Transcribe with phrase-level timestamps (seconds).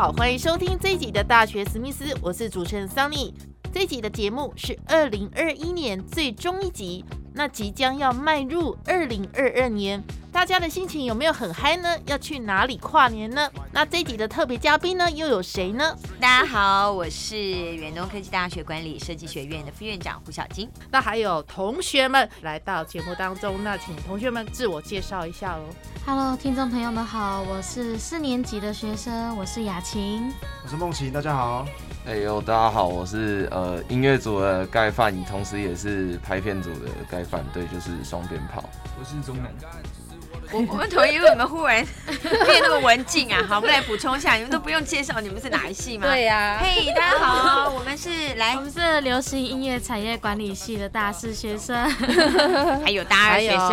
[0.00, 3.34] 好，欢迎收听这一集的大学史密斯，我是主持人 Sunny。
[3.70, 7.04] 这一集的节目是二零二一年最终一集，
[7.34, 11.88] 那即将要迈入二零二二年，大家的心情有没有很嗨呢？
[12.06, 13.50] 要去哪里跨年呢？
[13.72, 15.96] 那这一集的特别嘉宾呢，又有谁呢？
[16.20, 20.70] 大家好，我是远东科技大学管理设计学院的副院长胡小金。
[20.88, 25.64] 那还有同学们来到节目当中，那请同学们自我介绍一下喽。
[26.06, 31.66] Hello，听众朋友们好，我是四年级的学生，我是雅琴，我是梦琪，大家好。
[32.06, 38.62] 哎呦，大家好，我是呃音乐组的盖饭，同时也是拍片组的盖饭，对，就是双鞭炮。
[38.98, 39.52] 我是钟南。
[40.52, 41.84] 我我们同意，为你们忽然
[42.46, 43.44] 变那么文静啊？
[43.48, 46.06] 好，我们来补充一下，你们都不用介绍你们是哪一系吗？
[46.08, 46.60] 对呀。
[46.62, 51.88] 嘿，大家好，我们是来，我们是流行音乐产业管理系的大四学生，
[52.84, 53.68] 还有大二学生，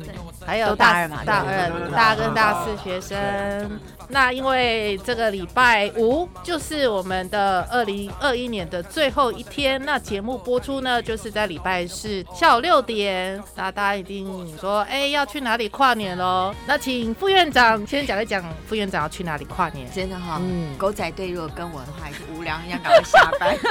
[0.00, 0.14] 对，
[0.46, 3.80] 还有大二嘛，大二、大跟大四学生。
[4.08, 13.42] 那因为这个礼拜五就是我们的二零二一年的最后一天，那节目播出呢，就是在礼拜四下午六点。
[13.56, 16.54] 那大家一定说，哎，要去哪里跨年喽？
[16.66, 19.90] 那请副院长先讲一讲，副院长要去哪里跨年？
[19.90, 23.56] 真的哈，嗯，狗仔队如果跟我的话，就无聊一样赶快下班。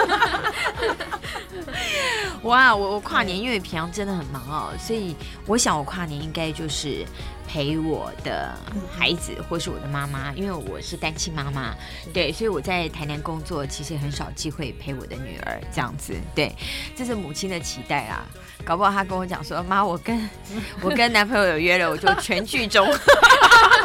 [2.41, 7.05] 哇，我我跨年因为平常真的很忙哦，所以我想我跨年应该就是。
[7.45, 8.57] 陪我的
[8.97, 11.75] 孩子，或是我的妈妈，因为我是单亲妈妈，
[12.11, 16.51] 对，所以我在台南工作，其实很少机会陪我的女儿这样子，对，
[16.95, 18.25] 这是母亲的期待啊。
[18.63, 20.27] 搞不好她跟我讲说，妈，我跟
[20.81, 22.87] 我跟男朋友有约了，我就全剧终。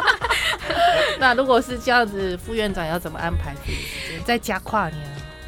[1.19, 3.53] 那如果是这样子，副院长要怎么安排？
[4.25, 4.99] 在家跨年？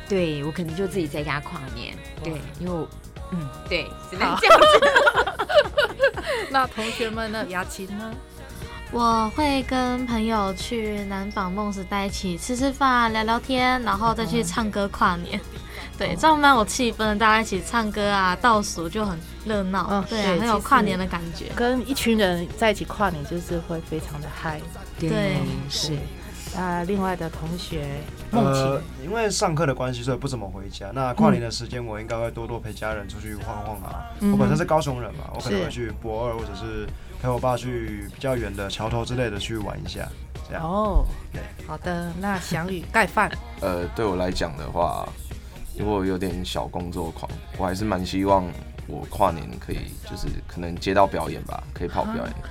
[0.07, 2.87] 对我可能就自己在家跨年，对，因为我。
[3.31, 4.65] 嗯，对，只能这样子。
[6.51, 7.45] 那同学们呢？
[7.49, 8.13] 雅琴呢？
[8.91, 15.39] 我会跟朋友去南纺梦时代一起吃吃饭、聊聊天，然后再去唱歌跨年。
[15.97, 19.87] 对，这样蛮有气氛，大家一起唱歌啊，倒数就很热闹。
[19.89, 21.45] 嗯，对，很有跨年的感觉。
[21.55, 24.59] 跟一群人在一起跨年，就是会非常的嗨。
[24.99, 25.37] 对，
[25.69, 25.97] 是。
[26.57, 27.85] 啊，另外的同学
[28.31, 30.91] 梦琪，因为上课的关系，所以不怎么回家。
[30.93, 34.05] 那跨年的时间，我应该会多多陪家人出去晃晃啊。
[34.33, 36.85] 我本身是高雄人嘛，我可能会去博二，或者是
[37.21, 40.07] 陪我爸去比较远的桥头之类的去玩一下。
[40.47, 42.11] 这样哦，对，好的。
[42.19, 43.31] 那翔宇盖饭，
[43.61, 45.07] 呃，对我来讲的话，
[45.75, 48.45] 因为我有点小工作狂，我还是蛮希望
[48.87, 49.77] 我跨年可以，
[50.09, 52.25] 就是可能接到表演吧，可以跑表演。
[52.25, 52.49] 啊，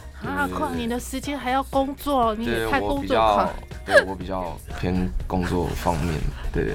[0.48, 3.48] 跨年的时间还要工作，你也太工作狂。
[3.86, 6.14] 对我比较偏工作方面，
[6.53, 6.75] 对对。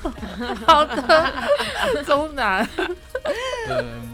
[0.66, 2.66] 好的，中南。
[3.68, 4.08] 嗯，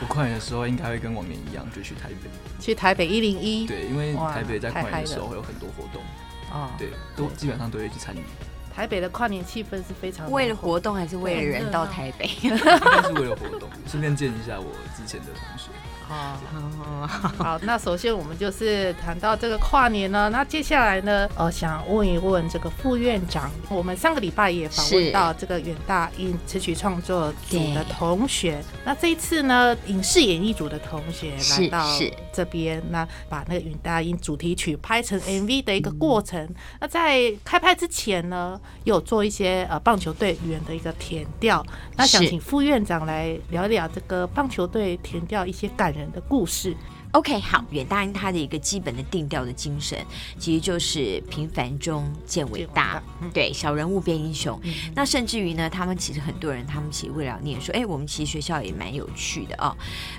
[0.00, 2.30] 我跨年的时候应该会跟往年一样，就去台北。
[2.60, 3.66] 去台北一零一。
[3.66, 6.02] 对，因为台北在跨年的时候会有很多活动。
[6.52, 6.68] 哦。
[6.78, 8.20] 对，都基本上都会去参与。
[8.72, 10.30] 台北的跨年气氛是非常。
[10.30, 12.28] 为了活动还是为了人到台北？
[12.42, 12.56] 应该
[13.02, 15.70] 是为了活动，顺便见一下我之前的同学。
[16.06, 17.06] 好，
[17.38, 31.88] 好，那首先我们就是谈到这个跨年呢，那接下来呢，呃，想问一问这个副院长，我们上个礼拜也访问到这个远大音词曲创作组的同学，那这一次呢，影视演艺组的同学来到
[32.32, 36.46] 这边，那把那个远大音主题曲拍成 MV 的一个过程，
[36.80, 41.64] 那在开拍之前呢，有做一些呃棒球队员的一个填调，
[41.96, 45.93] 那想请副院长来聊一聊这个棒球队填调一些感。
[45.94, 46.76] 人的故事。
[47.14, 49.96] OK，好，远大英他的一个基本的定调的精神，
[50.36, 53.00] 其实就是平凡中见伟大，
[53.32, 54.60] 对，小人物变英雄。
[54.96, 59.76] 那甚至于呢，他们其实很多人，他们其实为了念书，哎，我们其实学校也蛮有趣的哦。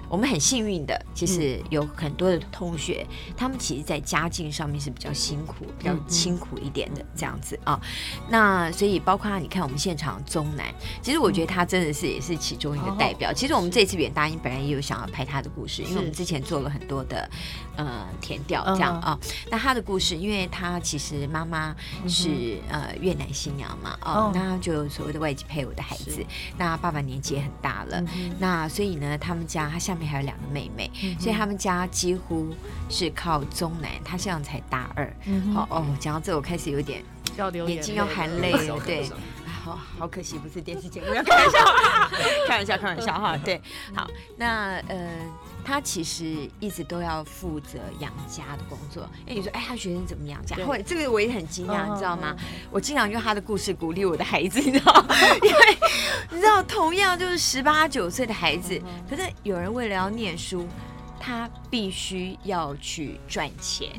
[0.08, 3.06] 我们很幸运的，其实有很多的同学，
[3.36, 7.78] 他们其实在家境上面是比较辛苦、比较辛苦一点的这样子啊。
[8.30, 13.34] 那所以包括你看我们现场中南，其实我觉得他真的是也是其中一个代表。
[13.34, 16.85] 其实我们这次远大英本来也有想要拍他的故事，因为我们之前做了很。
[16.86, 17.30] 多的
[17.76, 19.20] 呃甜调这样啊。
[19.52, 21.76] 那他的故事，因为他其实妈妈
[22.08, 26.26] 是呃越南新娘嘛，哦，那就所谓的外籍配偶的孩子，
[26.58, 28.04] 那爸爸年纪也很大了，
[28.40, 30.90] 那所以呢，他们家他下面还有两个妹妹，
[31.20, 32.54] 所以他们家几乎
[32.90, 35.12] 是靠中南，他现在才大二，
[35.54, 37.04] 好哦，讲到这我开始有点
[37.68, 39.10] 眼睛要含泪了，对。
[39.66, 41.58] 好好可惜，不是电视节目，要 开玩笑，
[42.48, 43.36] 开玩笑，开玩笑哈。
[43.36, 43.60] 对，
[43.96, 45.10] 好，那呃，
[45.66, 49.10] 他其实一直都要负责养家的工作。
[49.28, 50.56] 哎，你说，哎，他学生怎么养家？
[50.66, 52.36] 后来这个我也很惊讶，你知道吗？
[52.70, 55.06] 我经常用他的故事鼓励我的孩子，你知道，
[55.44, 55.78] 因为
[56.32, 58.80] 你知道，同样就是十八九岁的孩子，
[59.10, 60.68] 可是有人为了要念书。
[61.18, 63.90] 他必须要去赚钱，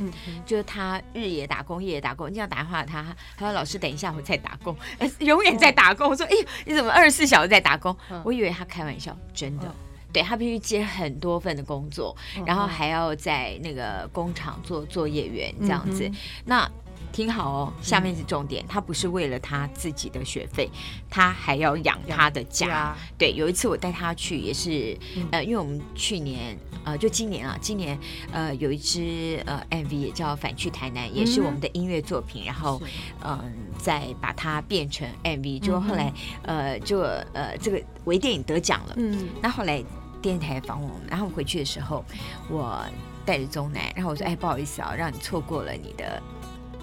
[0.44, 2.32] 就是他日夜打工，夜夜打工。
[2.32, 3.04] 你要打电话他，
[3.36, 4.76] 他说：“老师，等一下我再打工，
[5.18, 9.74] 永远在打工。”我说：“哎，你怎么二十四小时在打工？”我以为他开玩笑，真的。
[10.16, 12.16] 对他必须接很多份的工作，
[12.46, 16.10] 然后还要在那个工厂做作业员这样子。
[16.46, 16.66] 那。
[17.12, 18.62] 听好哦，下面是重点。
[18.68, 20.68] 他不是为了他自己的学费，
[21.08, 22.94] 他还要养他的家。
[23.16, 24.94] 对，有一次我带他去，也是
[25.30, 27.98] 呃，因为我们去年呃，就今年啊，今年
[28.32, 32.44] 呃，有一支呃 MV 也叫《反去台南》，也是我们的音乐作品。
[32.44, 32.82] 然后
[33.24, 36.12] 嗯，再把它变成 MV，就后来
[36.42, 37.00] 呃，就
[37.32, 38.94] 呃，这个微电影得奖了。
[38.98, 39.82] 嗯，那后来
[40.22, 42.04] 电台访问我们，然后回去的时候，
[42.48, 42.84] 我
[43.24, 46.22] 带着钟南，然后我说：“哎，不好意思啊，让你错过了你的。”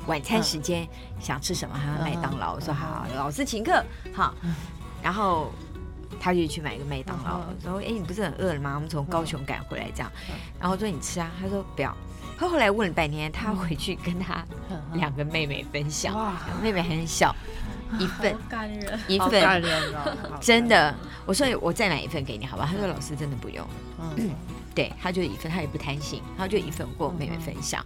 [0.05, 0.85] 晚餐时间
[1.17, 1.73] 想吃什么？
[1.73, 2.55] 还要麦当劳。
[2.55, 3.81] 我说好，老师请客。
[4.13, 4.33] 好，
[5.01, 5.49] 然后
[6.19, 7.39] 他就去买一个麦当劳。
[7.63, 8.75] 说哎，你不是很饿了吗？
[8.75, 10.11] 我们从高雄赶回来这样。
[10.59, 11.31] 然后说你吃啊。
[11.41, 11.95] 他说不要。
[12.37, 14.43] 他后来问了半天，他回去跟他
[14.95, 16.35] 两个妹妹分享。
[16.61, 17.33] 妹妹很小，
[17.99, 19.63] 一份，感人，一份，
[20.41, 20.93] 真的。
[21.25, 22.67] 我说我再买一份给你，好吧？
[22.69, 23.65] 他说老师真的不用。
[24.17, 24.29] 嗯，
[24.75, 27.85] 对，他就一份，他也不贪心，他就一份跟我妹妹分享。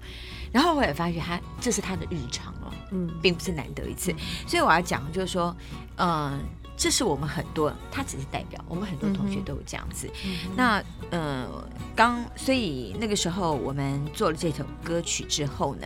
[0.51, 4.11] 然后我也发觉他这是他的日常哦，嗯，并不是难得一次，
[4.47, 5.55] 所以我要讲就是说，
[5.97, 6.39] 嗯，
[6.75, 10.09] 这是我们很多，他只是代表我们很多同学都有这样子。
[10.55, 10.81] 那
[11.11, 11.47] 呃，
[11.95, 15.85] 刚所以那个时候我们做了这首歌曲之后呢，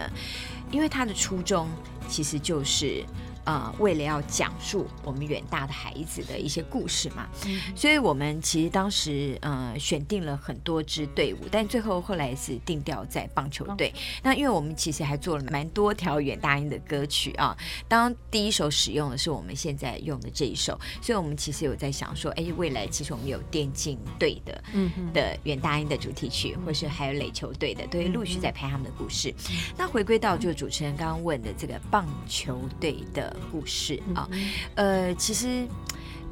[0.71, 1.67] 因为他的初衷
[2.07, 3.03] 其实就是。
[3.45, 7.27] 呃，为了要讲述我们远大的孩子的一些故事嘛，
[7.75, 13.91] 所以我们其实当时呃选定了很多支队伍，但最后后来是定调在棒球队。
[14.21, 17.57] 那因为我们其实还做了蛮多条远大音的歌曲啊，
[17.87, 29.33] 当第一首使用的是我们现在用的这一首，所以我们其实有在想说，哎，未来其实我们有电竞队的，嗯的远大音的主题曲，或是还有垒球队的，都会陆续在拍他们的故事。
[29.75, 33.30] 那回归到就主持人刚刚问的这个棒球队的。
[33.51, 34.29] 故事啊，
[34.75, 35.67] 呃，其实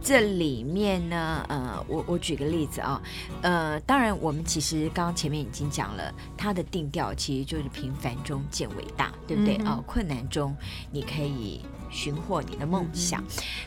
[0.02, 3.02] 这里面呢，呃，我我举个例子啊，
[3.42, 9.84] 呃，当然我们其实刚刚前面已经讲了，它的定调其实就是平凡中见伟大，对不对啊？
[9.86, 10.56] 困难中
[10.90, 13.22] 你可以寻获你的梦想。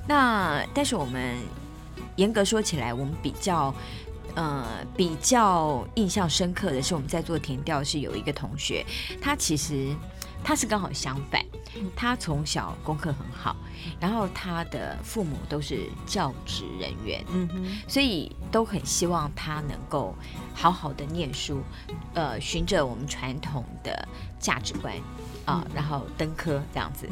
[0.09, 1.37] 那但是我们
[2.17, 3.75] 严格说起来，我们比较
[4.35, 8.87] 呃比较印象深刻的是，我们在做填调是有一个同学，
[9.21, 9.95] 他其实。
[10.45, 11.41] 他是刚好相反，
[11.95, 13.57] 他从小功课很好，
[14.01, 20.15] 然后他的父母都是教职人员，嗯哼，所以都很希望他能够
[20.53, 21.63] 好好的念书，
[22.15, 24.09] 呃，循着我们传统的
[24.41, 24.93] 价值观
[25.45, 27.09] 啊，然后登科这样子。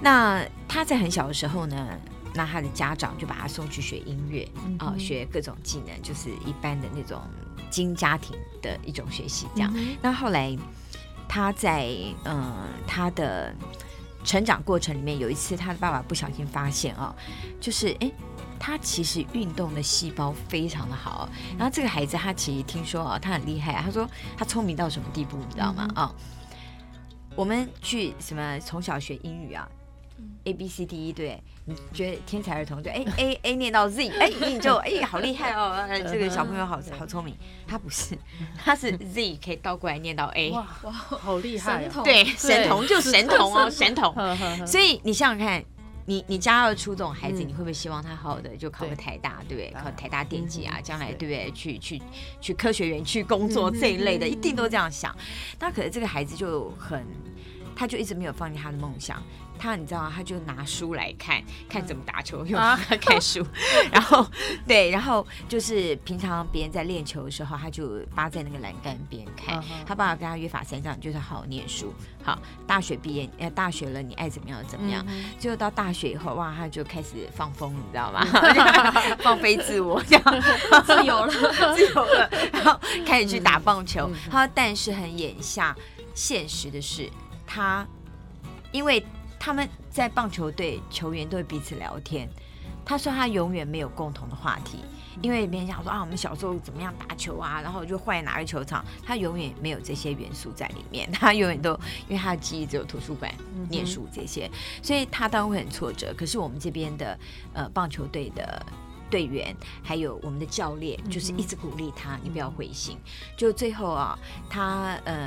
[0.00, 1.88] 那他在很小的时候呢，
[2.34, 4.48] 那他的家长就把他送去学音乐
[4.78, 7.20] 啊，学各种技能，就是一般的那种
[7.68, 9.74] 精英家庭的一种学习这样。
[10.00, 10.56] 那后来。
[11.28, 11.88] 他在
[12.24, 12.54] 嗯，
[12.86, 13.54] 他的
[14.24, 17.14] 成长过程里面，有一次他的爸爸不小心发现啊，
[17.60, 18.10] 就是哎，
[18.58, 21.28] 他其实运动的细胞非常的好。
[21.56, 23.82] 然后这个孩子他其实听说啊，他很厉害啊。
[23.84, 25.88] 他说他聪明到什么地步，你知道吗？
[25.94, 26.14] 啊，
[27.36, 29.68] 我们去什么从小学英语啊
[30.44, 31.42] ，A B C D E 对。
[31.68, 37.36] 你觉得天才儿童就哎 A A 念到 Z 哎你就哎好厉害哦这个小朋友好好聪明。
[37.66, 38.16] 他不是
[38.56, 44.14] 他是 Z 可以倒过来念到 A 哇哇好厉害对神童就神童哦神童。
[44.66, 45.62] 所以你想想看
[46.06, 49.70] 你你家要出这种孩子你会不会希望他好好的就考个台大对不对？
[49.78, 51.28] 考台大电机啊将来对。
[51.28, 51.50] 不对？
[51.52, 52.00] 去去
[52.40, 55.14] 去科学园去工作这一类的一定都这样想。
[55.60, 57.06] 那可是这个孩子就很。
[57.78, 59.22] 他就一直没有放弃他的梦想。
[59.60, 60.12] 他你知道吗？
[60.14, 62.60] 他就拿书来看，看怎么打球，用
[63.00, 63.44] 看书。
[63.90, 64.24] 然后
[64.68, 69.60] 对，然后就是平常别人在练球的时候，他就扒在那个栏杆边看。
[69.84, 71.92] 他爸爸跟他约法三章，就是好好念书。
[72.22, 75.04] 好，大学毕业，呃，大学了，你爱怎么样怎么样。
[75.40, 78.24] 就到大学以后，哇，他就开始放风，你知道吗？
[79.24, 80.42] 放飞自我，这样
[80.84, 82.30] 自由了，自由了。
[82.52, 84.08] 然后开始去打棒球。
[84.30, 85.74] 他说，但是很眼下
[86.14, 87.10] 现实的是，
[87.48, 87.84] 他
[88.70, 89.04] 因为。
[89.40, 92.28] 他们在棒球队球员都会彼此聊天。
[92.84, 94.78] 他说他永远没有共同的话题，
[95.22, 101.08] 因为别人想说啊，我们小时候怎么样打球啊，然后就换哪个球场，他永远没有这些元素在里面。
[101.14, 101.72] 他永远都
[102.08, 103.32] 因为他的记忆只有图书馆
[103.70, 104.50] 念书这些，
[104.82, 106.12] 所以他当然会很挫折。
[106.18, 107.16] 可是我们这边的
[107.54, 108.66] 呃棒球队的
[109.08, 112.98] 队员还有我们的教练，就是一直鼓励他，你不要灰心。
[113.36, 114.18] 就最后啊，
[114.50, 115.20] 他呃。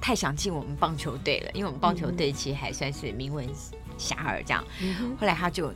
[0.00, 3.46] 太想进我们棒球队了，因为我们棒球队其实还算是名闻
[3.98, 4.64] 遐迩这样。
[5.18, 5.72] 后来他就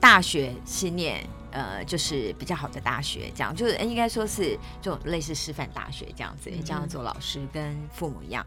[0.00, 8.44] 大学是念呃，就是比较好的大学，这样就是应该说是这种类似师范大学这样子，这样做老师跟父母一样。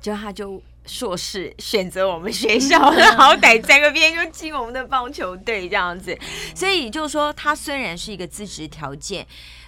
[0.00, 2.78] 就他就硕士选择我们学校，
[3.16, 6.18] 好歹在那边就进我们的棒球队这样子。
[6.54, 9.24] 所以就是说，他虽然是一个资质条件，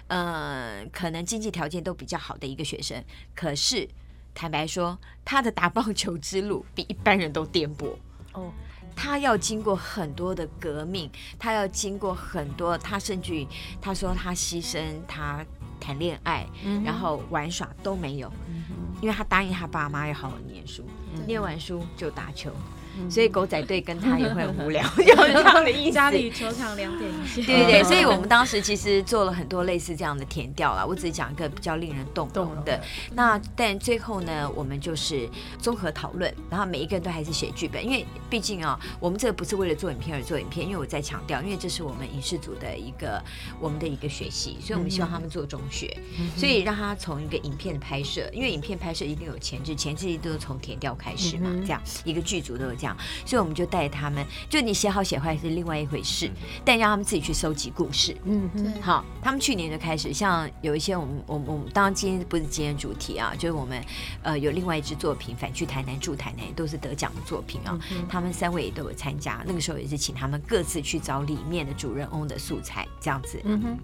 [0.08, 3.02] 呃，可能经济条件都比较好的一个学生，
[3.34, 3.88] 可是。
[4.34, 7.94] 坦白说，他的打棒球之路比一般人都颠簸
[8.32, 8.52] 哦。
[8.96, 13.46] 他要经过很多的革命，他要经过很多，他甚至于
[13.80, 15.44] 他说他牺牲他
[15.80, 16.46] 谈恋爱，
[16.84, 18.30] 然后玩耍都没有，
[19.00, 20.84] 因为他答应他爸妈要好好念书，
[21.26, 22.52] 念完书就打球。
[23.08, 25.92] 所以狗仔队跟他也会很无聊， 有这样的意思。
[25.92, 27.44] 家里球场两点一线。
[27.44, 30.84] 对对对，所以我们当时其实做了很多类似这样的填调啦。
[30.84, 32.80] 我只是讲一个比较令人动容的。
[33.14, 35.28] 那但最后呢，我们就是
[35.58, 43.22] 综合讨论，然后每一个人都还是写剧本，因为毕竟啊，我们这个不是为了做影片而做影片，因为我在强调，因为这是我们影视组的一个
[43.58, 45.96] 我们的一个学习，所以我们希望他们做中学，
[46.36, 52.96] 所以让他从一个影片的拍摄，因为影片拍摄一定有前置，前置都是从填调开始嘛，这样一个剧组都有这样。
[53.26, 56.30] 所以我们就带他们，就你写好写坏是另外一回事，
[56.64, 58.16] 但让他们自己去收集故事。
[58.24, 58.80] 嗯，对。
[58.80, 63.84] 好，他们去年就开始，像有一些我们，我们，我们当然今天不是今天主题啊，就是我们
[64.22, 67.78] 呃有另外一支作品《反去台南住台南》，都是得奖的作品啊。
[68.08, 73.40] 他们三位也都有参加，那个时候也是请他们各自去找里面的主人翁的素材，这样子。
[73.44, 73.78] 嗯哼。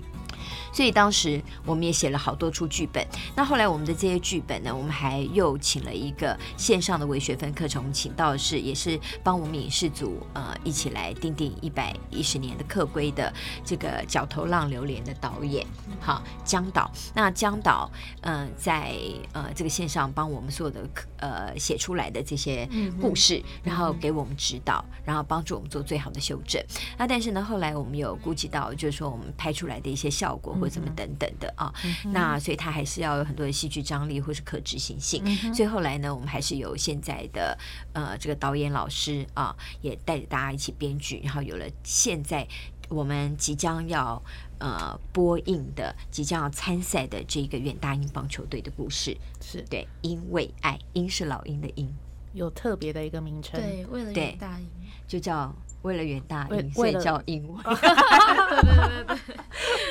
[0.72, 3.04] 所以当时我们也写了好多出剧本。
[3.34, 8.85] 那后来我们的这些剧本呢，我们还又请了一个线上的微学分课程，我们请到的是也是
[9.22, 13.32] 帮我们影视组呃一起来定定一百一十年的客规的
[13.64, 15.64] 这个《角头浪流连》的导演，
[16.00, 16.90] 好江导。
[17.14, 17.90] 那江导
[18.22, 18.92] 嗯在
[19.32, 20.88] 呃这个线上帮我们所有的
[21.18, 22.68] 呃写出来的这些
[23.00, 26.60] 故事，然后给我们指导，然后帮助我们做最好的修正。
[26.98, 30.56] 那但是呢，后来我们有估计到，就是说我们拍出来的一些效果。
[30.56, 31.70] 或怎么等等的啊，
[32.04, 35.22] 那所以他还是要有很多的戏剧张力或是可执行性。
[35.52, 37.58] 所以后来呢，我们还是有现在的
[37.92, 42.46] 呃这个导演老师啊，也带着大家一起编剧，然后有了现在
[42.90, 44.22] 我们即将要
[44.58, 49.16] 呃播映的、即将要参赛的这个远大英棒球队的故事。
[49.40, 51.90] 是对，因为爱，英是老鹰的鹰，
[52.34, 53.58] 有特别的一个名称。
[53.58, 54.68] 对，为了远大英，
[55.08, 55.50] 就叫。
[55.82, 57.62] 为了远大英，所以叫英文。
[57.62, 59.16] 对对对对，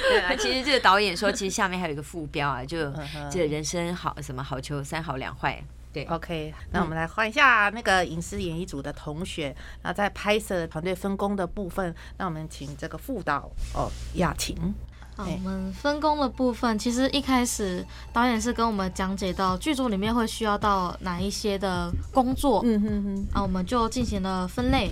[0.10, 2.92] 对啊，其实这个导演说，其实下面还有一个副标啊，就
[3.32, 5.64] 这人生好什么好球三好两坏。
[5.96, 14.58] 对，OK，那我们来换一下那个影视演艺组的同学，那在拍摄团队分工的部分，那我们请这个副导哦雅琴。
[15.16, 24.92] 好，我们分工的部分，其实一开始导演是跟我们讲解到剧组里面会需要到哪一些的工作，嗯哼哼，啊，我们就进行了分类，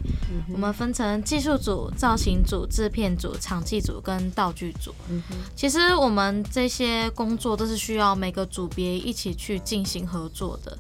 [0.54, 4.96] 我们分成技术组、造型组、制片组、场记组跟道具组。
[5.10, 10.78] 嗯哼，其实我们这些工作都是需要每个组别一起去进行合作的。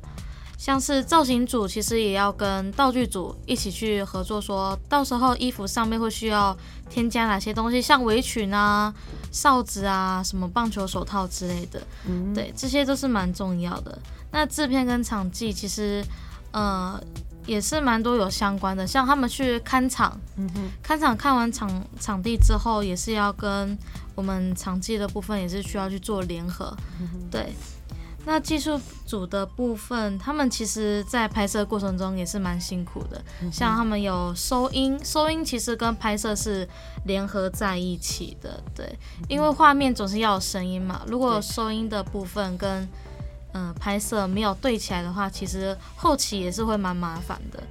[0.64, 6.58] 像是造型组，其实也要跟道具组一起去合作，说到时候衣服上面会需要
[6.90, 8.94] 添加哪些东西，像围裙啊、
[9.30, 11.82] 哨子啊、什么棒球手套之类的，
[12.34, 14.00] 对，这些都是蛮重要的。
[14.32, 16.02] 那制片跟场记其实，
[16.52, 16.98] 呃，
[17.46, 20.18] 也是蛮多有相关的，像他们去看场，
[20.82, 23.78] 看场看完场场地之后，也是要跟
[24.16, 26.74] 我们场记的部分也是需要去做联合，
[27.30, 27.54] 对。
[28.26, 33.22] 那技术组的部分，他们其实在拍摄过程中也是蛮辛苦的。
[33.52, 36.68] 像他们有收音，收音其实跟拍摄是
[37.06, 41.02] 联合在一起的，对，因为画面总是要有声音嘛。
[41.08, 42.88] 如果收音的部分跟
[43.54, 47.62] 嗯拍摄没有对起来的话，其实后期也是会蛮麻烦的。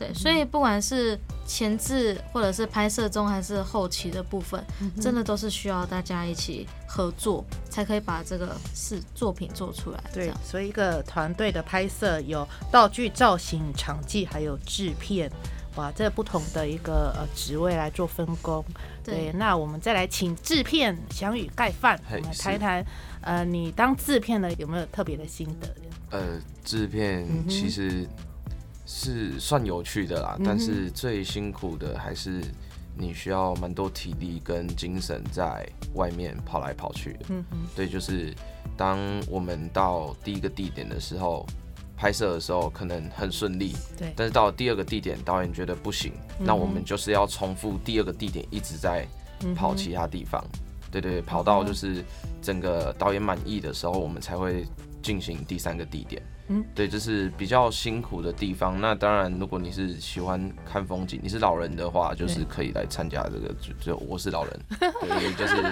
[0.00, 4.64] 对，所以不管是前置或者是拍摄中还是后期的部分，
[4.98, 10.02] 真的都是需要大家一起合作，才可以把这个是作品做出来。
[10.10, 15.30] 对，所以一个团队的拍摄有道具、造型、场记，还有制片，
[15.76, 18.64] 哇，这不同的一个呃职位来做分工。
[19.04, 22.82] 对，那我们再来请制片祥宇盖饭，我们谈一谈，
[23.20, 25.68] 呃，你当制片的有没有特别的心得？
[26.10, 28.08] 呃，制片其实。
[28.92, 32.42] 是算有趣的啦，但是最辛苦的还是
[32.98, 37.26] 你需要蛮多体力跟精神在外面跑来跑去的。
[37.28, 37.44] 嗯
[37.76, 38.34] 对，就是
[38.76, 41.46] 当我们到第一个地点的时候，
[41.96, 44.12] 拍摄的时候可能很顺利，对。
[44.16, 49.06] 但是到了第二个地点，导演觉得不行，那我们就是要重复第二个地点，一直在
[49.54, 50.44] 跑其他地方。
[50.90, 52.04] 对对，跑到就是
[52.42, 54.66] 整个导演满意的时候，我们才会
[55.00, 56.20] 进行第三个地点。
[56.52, 58.80] 嗯，对，这是比较辛苦的地方。
[58.80, 63.54] 那当然，如果你是喜欢看风景，你是老人的话，就是可以来参加这个。
[63.60, 65.62] 就就我是老人，对，就是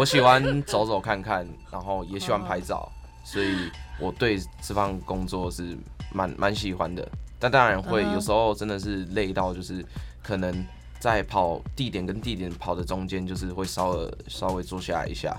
[0.00, 2.90] 我喜欢走走看看，然后也喜欢拍照，
[3.24, 3.70] 所以
[4.00, 5.76] 我对这方工作是
[6.14, 7.06] 蛮蛮喜欢的。
[7.38, 9.84] 但当然会有时候真的是累到，就是
[10.22, 10.64] 可能
[10.98, 15.36] 在跑地点跟地点跑的中间，就是会稍微稍微坐下来一下，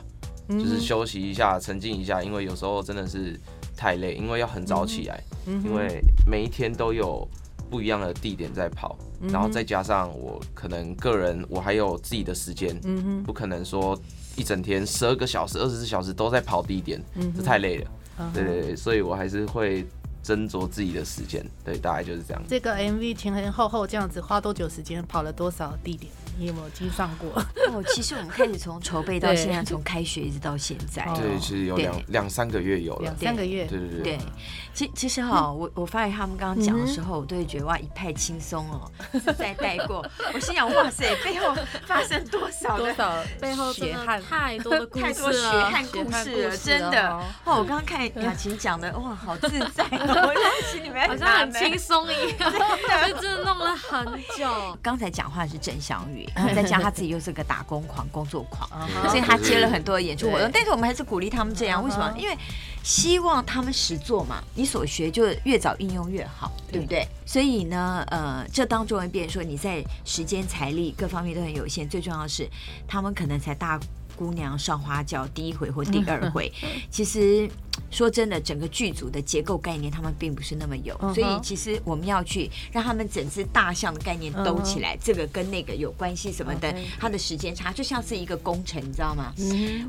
[0.47, 3.39] 就是休息一下，沉浸一下，因为有时候真的是。
[3.77, 7.25] 太累，因为要很早起来，因为每一天都有
[7.69, 8.97] 不一样的地点在跑，
[9.29, 12.75] 然后再加上我可能个人我还有自己的时间，
[13.23, 13.97] 不可能说
[14.35, 17.01] 一整天十二个小时、二十四小时都在跑地点，
[17.35, 17.91] 这太累了。
[18.33, 19.85] 对对对，所以我还是会
[20.23, 21.45] 斟酌自己的时间。
[21.63, 22.41] 对，大概就是这样。
[22.47, 25.03] 这个 MV 前前后后这样子花多久时间？
[25.07, 26.11] 跑了多少地点？
[26.39, 27.29] 你有没有计算过？
[27.73, 34.19] 哦，其实我们开始从筹备到现在，从开学一直到现在，对，其实有两两三个月有了，两三个月，对对对。
[34.71, 40.05] 其其实哈，我我发现他们刚刚讲的时候，我都会觉得哇，一派轻松哦， 自在带过。
[40.31, 41.55] 我心想，哇塞，背后
[41.87, 47.17] 发生多少 多少背后血汗，太多的太多血汗故事了，真的。
[47.45, 49.83] 哇，我刚刚看雅琴讲的，哇，好自在，
[50.21, 50.33] 我
[50.71, 52.51] 心里面好像很轻松一样，
[53.21, 54.05] 真的弄了很
[54.37, 54.77] 久。
[54.81, 56.27] 刚才讲话是郑祥宇。
[56.55, 58.67] 再加上他自己又是个打工狂、工作狂，
[59.07, 60.49] 所以他接了很多演出活动。
[60.51, 62.13] 但是我们还是鼓励他们这样，为什么？
[62.17, 62.37] 因为
[62.83, 64.43] 希望他们实做嘛。
[64.55, 67.07] 你所学就越早应用越好，对不对？
[67.25, 71.87] 所以呢，呃，这当中会变说你在时间、财力各方面都很有限。
[71.87, 72.49] 最重要的是，
[72.87, 73.79] 他们可能才大
[74.15, 76.51] 姑娘上花轿第一回或第二回，
[76.89, 77.49] 其实。
[77.89, 89.33] 说真的，整个剧组的结构概念他们并不是那么有，所以其实我们要去让他们整只大象的概念兜起来，这个跟那个有关系什么的，它的时间差就像是一个工程，你知道吗？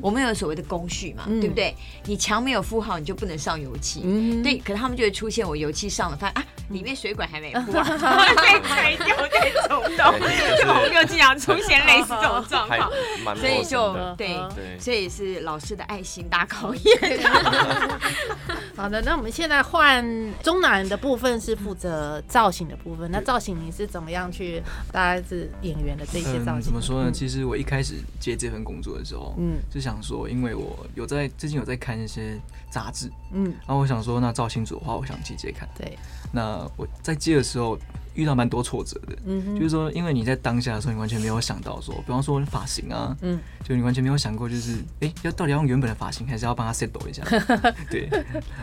[0.01, 1.75] 我们有所谓的工序嘛，对不对？
[2.05, 4.01] 你墙没有敷好，你就不能上油漆。
[4.43, 10.19] 对，可是他们就会出现我油漆上了，发现啊，里面水管还没铺，被拆掉再走动，
[10.89, 12.89] 就又经常出现类似这种状况，
[13.35, 14.37] 所以就对，
[14.79, 17.19] 所以是老师的爱心大考验。
[18.75, 20.03] 好的，那我们现在换
[20.41, 23.09] 中南的部分是负责造型的部分。
[23.11, 24.61] 那造型你是怎么样去？
[24.91, 26.61] 大概是演员的这些造型？
[26.61, 27.11] 怎么说呢？
[27.11, 32.39] 其实我一开始接这份工作的时候，嗯，就想说，因为我有在最近有在看一些
[32.69, 35.67] 杂志，嗯，然后我想说，那造型组的话，我想接接看。
[35.77, 35.97] 对，
[36.31, 37.77] 那我在接的时候。
[38.19, 47.23] 遇到蛮多挫折的，嗯，就是说，因为你在当下的时候，你完全没有想到说，比方说发型啊，嗯，就你完全没有想过，就是，哎，要到底要用原本的发型，还是要帮他 set 一下，
[47.89, 48.09] 对。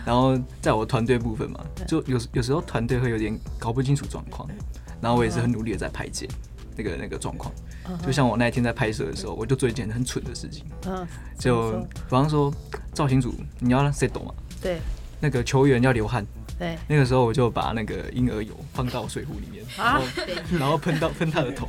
[0.05, 4.47] 然后在我团队部分嘛，就有有时候团队会有点搞不清楚状况，
[5.01, 6.29] 然后我也是很努力的在排解
[6.77, 7.51] 那个那个状况。
[8.05, 11.07] 就像我那一天在拍摄的时候，我就做一件很蠢的事情，嗯，
[11.39, 12.53] 就比方说
[12.93, 14.81] 造型组你要 set 嘛，对，
[15.21, 16.27] 那个球员要流汗。
[16.59, 20.03] 对，那个时候我就把那个婴儿油放到水壶里面，然后
[20.59, 21.69] 然后喷到喷 他的头，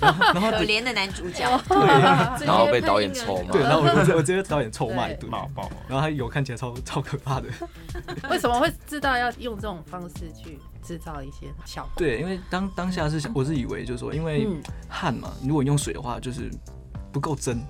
[0.00, 1.86] 然后然后可怜的男主角，对，
[2.46, 7.48] 然后被导演臭骂，对，然后我我直接导演臭骂一顿，骂爆，然后他油看起来超超可怕的。
[8.30, 11.90] 为什么会知道要用这种方式去制造一些效果？
[11.96, 14.46] 对，因为当当下是我是以为就是说，因为
[14.88, 16.48] 汗嘛，如果用水的话就是
[17.10, 17.60] 不够真，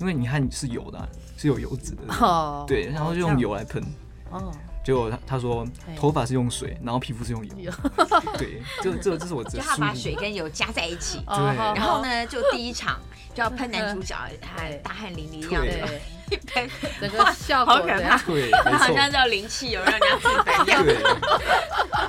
[0.00, 3.84] 因为你汗是油的，是有油脂的，哦，对，然后就用油来喷，
[4.30, 4.50] 哦。
[4.86, 7.72] 结果他他说头发是用水，然后皮肤是用油。
[8.38, 11.56] 对，这这这是我就他把水跟油加在一起，对。
[11.74, 13.00] 然后呢，就第一场
[13.34, 15.88] 就要喷男主角， 他大汗淋漓一样的，
[16.30, 16.68] 一喷
[17.00, 20.84] 整个效果好可怕，对，好像叫灵气有让人家自焚一样。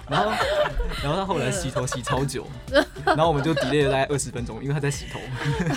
[0.09, 0.31] 然后
[1.03, 2.47] 然后他后来洗头洗超久，
[3.05, 5.19] 然后我们就 delay 了大概二十分钟，因为他在洗头。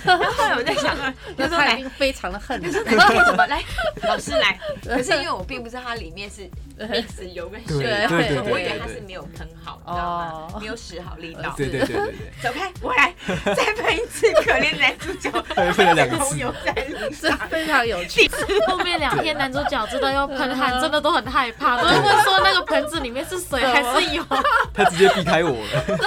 [0.05, 0.96] 然后来我在想，
[1.37, 2.66] 那他已经非常的恨你。
[2.70, 3.46] 来干什么？
[3.46, 3.62] 来，
[4.09, 4.59] 老师来。
[4.85, 6.48] 可是因为我并不知道它里面是
[6.79, 10.61] mix 油跟水，对对对对我以为它是没有喷好，你知道吗？
[10.61, 11.53] 没有使好力道。
[11.57, 12.33] 对对对对对。
[12.42, 13.12] 走开，我来
[13.55, 18.29] 再喷一次，可怜男主角 喷了两次，油在路上，非常有趣。
[18.66, 24.24] 后面两天男主角真的要喷汗，真的都很害怕，都会问说那个盆子里面是水 还是油。
[24.72, 25.98] 他直接避开我了，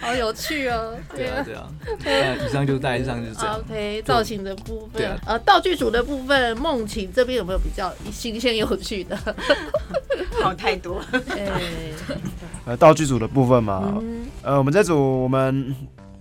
[0.00, 0.94] 好有趣哦。
[1.14, 1.66] 对啊对啊。
[2.04, 3.58] 那以上就大致上就是这样。
[3.58, 9.18] OK，造型的部分，呃，道具组的部分，梦晴这边有没有比较新鲜有趣的？
[10.42, 11.00] 好太多。
[12.64, 14.02] 呃，道具组的部分嘛，
[14.42, 15.74] 呃，我们这组我们，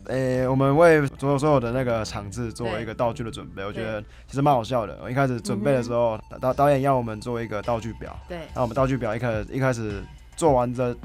[0.07, 4.97] 呃，我们为所有所有的那个场次做一个道具的准备，我觉得其实蛮好笑的。
[5.03, 10.03] 我一开始准备的时候，导导演要我们做一个道具表，对，那我们道具表一开始一开始
[10.35, 10.95] 做完的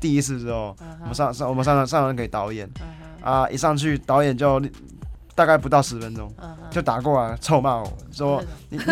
[0.00, 2.68] 第一次之后，我们上上我们上上上给导演，
[3.22, 4.60] 啊，一上去导演就。
[5.38, 6.34] 大概不到十分钟，
[6.68, 8.84] 就打过来臭骂我说：“你你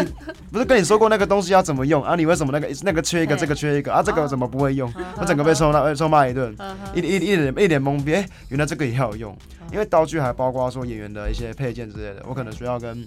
[0.52, 2.14] 不是跟你说过那个东西要怎么用啊？
[2.14, 4.00] 你为什么那个那个缺一个，这个缺一个啊？
[4.00, 4.88] 这个怎么不会用？
[5.18, 6.56] 我整个被臭骂臭骂一顿，
[6.94, 8.12] 一一一脸一脸懵逼。
[8.48, 9.36] 原来这个也要用，
[9.72, 13.04] 因为道具还包括说演员的一些配件之类的，我可能需要跟。”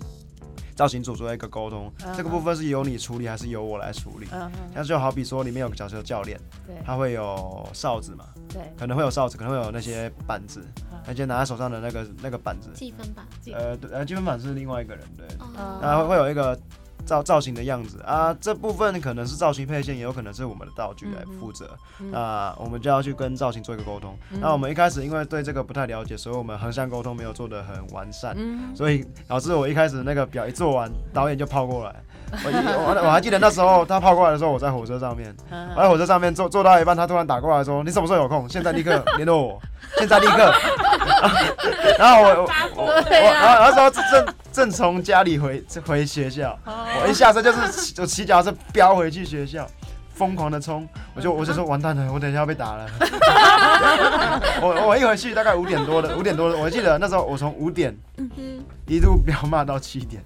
[0.75, 4.25] 造型组做一个沟通，这个部分是由你处理还是由我来处理？
[4.73, 6.39] 那就好比说里面有个角色教练，
[6.85, 8.23] 他会有哨子嘛？
[8.47, 10.65] 对，可能会有哨子，可能会有那些板子，
[11.09, 13.25] 而且拿在手上的那个那个板子，积分板。
[13.53, 15.27] 呃，呃，积分板是另外一个人，对，
[15.81, 16.57] 然后会有一个。
[17.05, 21.67] 造造型的样子啊，这部分可能是造型配线，也有可能是我们的道具来负责。
[22.11, 24.15] 那我们就要去跟造型做一个沟通。
[24.39, 28.37] 那我们一开始因为对这个不太了解，所以我们横向沟通没有做的很完善，
[28.75, 31.95] 所以导致我一开始那个表一做完， 导演就跑过来。
[32.31, 35.35] 我我我还记得那时候他跑过来的时候，我在火车上面，
[35.75, 38.47] 我在火车上面坐坐到一半，他突然打过来说：“你什么时候有空？
[38.47, 39.61] 现在立刻联络我，
[39.97, 40.53] 现在立刻。”
[41.99, 49.67] 然后我我我然后那时候正正从家里回回学校，我一下车就是我骑脚车飙回去学校。
[50.15, 52.85] 疯狂的冲，我就我就说完蛋了，我等一下要被打了。
[54.61, 57.97] 我我一回去大概五点多的，五点多的，我记得那时候我从五点
[58.89, 60.21] 一路飙骂到七点，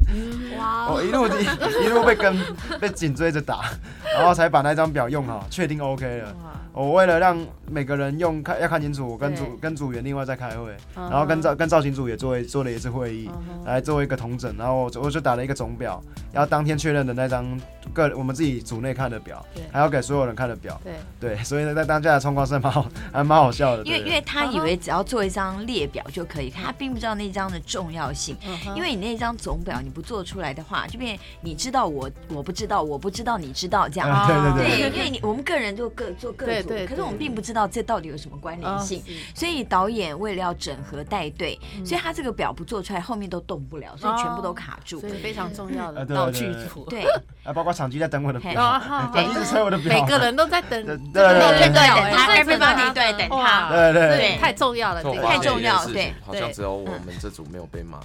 [0.58, 0.92] 哇！
[0.92, 2.36] 我一路一一路被跟
[2.80, 3.62] 被紧追着打，
[4.16, 6.36] 然后才把那张表用好，确定 OK 了。
[6.72, 7.38] 我为了让
[7.70, 13.30] 每个人用看要看清楚，我跟组跟组员另外再开会，然后跟造跟造型组也做做了一次会议，
[13.64, 17.46] 来做一个统整，然后我我就打了一个总表，要当天确认的那张
[17.94, 20.94] 个我们自己组内看的表，还要给所有人看的表，对。
[21.36, 23.84] 对，所以呢，在当下的状况是蛮好， 还蛮好笑的。
[23.84, 28.36] 因为因为他以为只要做一张列表就可以，他并不知道那张的重要性。
[28.76, 34.28] 因为你那张总表你不做出来的话，就变你知道我我不知道我不知道你知道这样。
[34.28, 34.78] 对对对。
[34.80, 36.46] 对，因为你我们个人就各做各。
[36.46, 45.00] 对，可是我们并不知道这到底有什么关联性，所以导演为了要整合带队，所以他这个表不做出来，后面都动不了，所以全部都卡住。
[45.00, 47.04] 所以非常重要的道具组，对，
[47.44, 58.00] 啊，包括场机在等我的表，场机是催我的表，每个人都在等，对对对，等他，everybody 对等他，对对对，太重要了，太重要，对，好像只有我们这组没有被骂。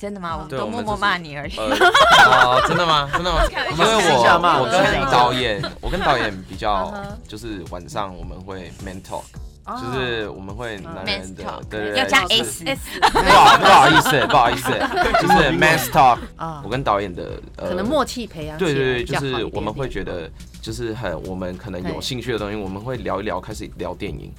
[0.00, 0.38] 真的吗？
[0.42, 1.54] 我都默默骂你而已。
[1.54, 3.06] 啊， 真的吗？
[3.12, 3.44] 真的吗？
[3.72, 6.90] 因为我我跟导演， 我跟导演比较，
[7.28, 9.24] 就是晚上我们会 Mentalk，
[9.66, 12.78] 就是我们会男人的，对对对，要加 s s，
[13.12, 14.70] 不好不好意思，不好意思，
[15.20, 16.18] 就是 man talk。
[16.64, 20.30] 我跟导演的可能默契培养，对对对，就是我们会觉得，
[20.62, 24.32] 就是很我们可能有兴趣的东西，我们会聊一聊，开始聊电影。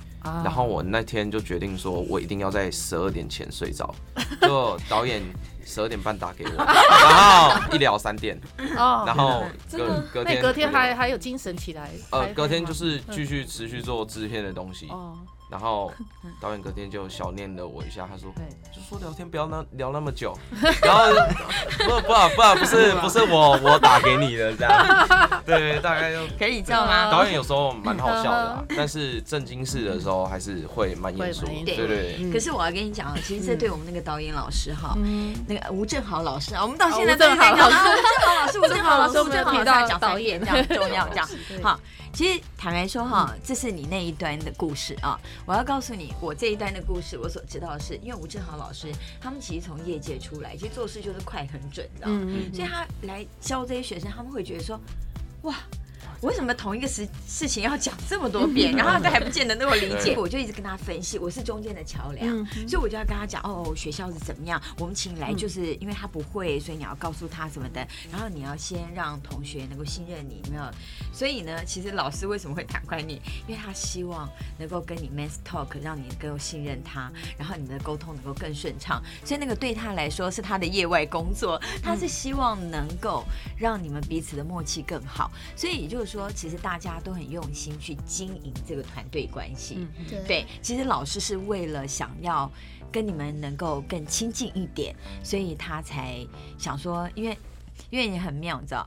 [0.44, 3.92] 然后我那天就决定说，我一定要在十二点前睡着。
[4.40, 5.20] 就导演
[5.66, 11.90] 十二点半打给我，然后一聊三点，然后隔隔天隔天还还有精神起来。
[12.12, 14.90] 呃，隔天就是继续持续做制片的东西。
[15.52, 15.92] 然后
[16.40, 18.32] 导演隔天就小念了我一下，他说
[18.74, 20.34] ：“就说聊天不要那聊那么久。”
[20.82, 21.12] 然后
[21.78, 27.12] 不不不不是不是我我打给你的这样，对，大概就可以这样吗？
[27.12, 31.46] 导演有时候蛮好笑的，但是正经事的时候还是会蛮严肃。
[31.66, 32.32] 对对。
[32.32, 34.98] 可是我要跟你讲，其实这对我们那个导演老师哈，
[35.48, 37.78] 那个吴正豪老师啊，我们到现在都在讲吴正
[38.24, 41.28] 豪老师，吴正豪老师， 吴正豪老师讲导演这样 重要这样
[41.62, 41.78] 好。
[42.14, 45.20] 其实坦白说哈，这是你那一端的故事啊。
[45.46, 52.20] 我要告诉你，我这一端的故事，我所知道的是，因为吴志豪老师他们其实从业界出来，其实做事就是快很准，知道吗？
[52.54, 54.80] 所以他来教这些学生，他们会觉得说，
[55.44, 55.91] 哇，我
[56.22, 60.16] 为什么同一个事事情要讲这么多遍， 然后他还不见得那么理解？
[60.16, 70.64] 我就一直跟他分析，我是中间的桥梁，所以我就要跟他讲哦，学校是怎么样，我们请来就是因为他不会，所以你要告诉他什么的，然后你要先让同学能够信任你，没有？
[71.12, 73.20] 所以呢，其实老师为什么会坦快你？
[73.48, 74.30] 因为他希望
[74.60, 79.02] 能够跟你 m a s talk，让你更信任他，然后你的沟通能够更顺畅。
[79.26, 83.24] 所以那个对他来说是他的业外工作，他是希望能够
[83.58, 85.32] 让你们彼此的默契更好。
[85.56, 89.88] 所以也就是说，其实大家都很用心去经营这个团队关系。
[90.28, 92.52] 对，其实老师是为了想要
[92.92, 94.94] 跟你们能够更亲近一点，
[95.24, 96.18] 所以他才
[96.58, 97.38] 想说，因为
[97.90, 98.86] 因为你很妙，你知道。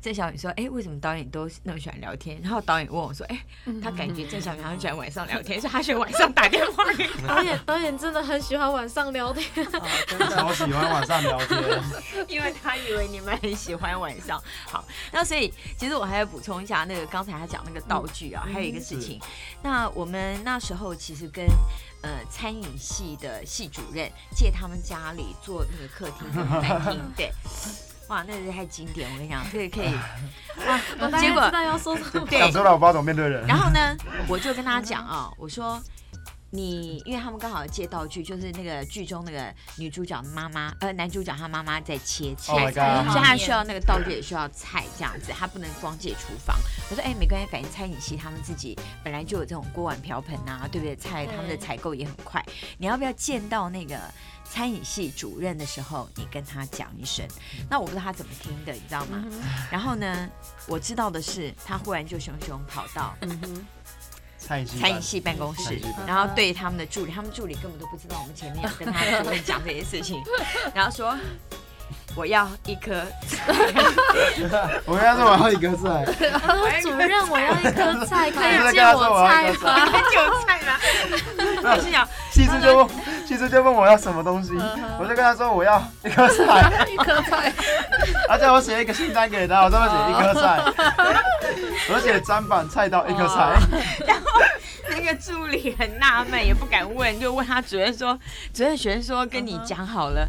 [0.00, 3.44] 郑小雨说：“哎，为什么导演都那么喜欢聊天？”然后导演问我说：“哎，
[3.82, 6.84] 他感觉郑小雨很喜欢晚上聊天， 所以他喜欢晚上打电话。”
[7.28, 11.60] 导演导演真的很喜欢晚上聊天，真的超喜欢晚上聊天，
[12.28, 14.42] 因为他以为你们很喜欢晚上。
[14.66, 19.20] 好，那所以其实我还要补充一下，那个刚才他讲那个道具啊，还有一个事情。
[19.62, 21.44] 那我们那时候其实跟
[22.02, 27.30] 呃餐饮系的系主任借他们家里做那个客厅跟餐厅， 对。
[28.10, 29.08] 哇，那是太经典！
[29.12, 29.94] 我跟你讲，可以可以。
[30.66, 33.46] 哇，结果知道要说什么，讲出来我不知道怎么面对人。
[33.46, 33.96] 然后呢，
[34.26, 35.80] 我就跟他讲啊，我说
[36.50, 46.56] 你，因为他们刚好借道具，就是那个剧中那个女主角的妈妈，呃，男主角他妈妈在切菜，所以他需要那个道具，也需要菜这样子，他不能光借厨房。
[46.90, 50.96] 我说，哎，没关系，反正餐饮系他们自己本来就有这种锅碗瓢盆啊，对不对？
[50.96, 52.44] 菜他们的采购也很快，
[52.78, 53.98] 你要不要见到那个？
[54.52, 57.24] 餐饮系主任的时候，你跟他讲一声，
[57.68, 59.24] 那我不知道他怎么听的，你知道吗？
[59.70, 60.28] 然后呢，
[60.66, 63.16] 我知道的是，他忽然就熊熊跑到
[64.40, 70.20] 餐饮系餐饮系办公室，然后对他们的助理，他们助理根本都不知道我们前面跟他主任讲这些事情，
[70.74, 71.16] 然后说。
[72.20, 72.92] 我要一颗
[73.26, 73.38] 菜，
[74.84, 76.04] 我跟他说我要一颗菜。
[76.82, 79.86] 主任，我要一颗菜， 可以借我菜吗？
[80.10, 80.76] 借我菜吗？
[81.62, 82.88] 我心想，其实就问，
[83.26, 84.52] 其实就问我要什么东西，
[84.98, 87.50] 我就跟他说我要一颗菜，一颗菜。
[88.28, 90.62] 他叫我写一个清单给他，我上面写一颗菜，
[91.94, 93.56] 而且砧板菜刀一颗菜。
[94.06, 94.42] 然后
[94.90, 98.18] 那个助理很纳闷，也不敢问，就问他主任说，
[98.52, 100.28] 主任学生说跟你讲好了。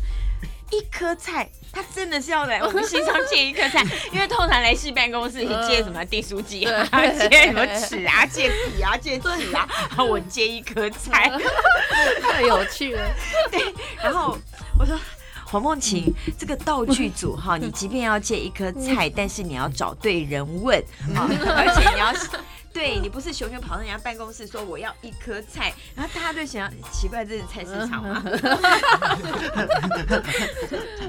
[0.72, 6.88] 一颗菜，他真的是要来 我们系上借一颗菜， 因为通常来系办公室借什么 订书机啊，
[7.30, 11.32] 借什么尺啊，借笔啊，借纸啊，然后我借一颗菜，
[12.22, 13.02] 太有趣了。
[13.52, 13.62] 对，
[14.02, 14.38] 然后
[14.80, 14.98] 我说
[15.46, 20.80] 黄梦晴，这个道具组哈，你即便要借一颗菜，但是你要找对人问
[21.16, 22.14] 啊，而且你要。
[22.74, 28.24] 对你不是熊熊跑到人家办公室说我要一颗菜，然后大家就想奇怪这是菜市场吗？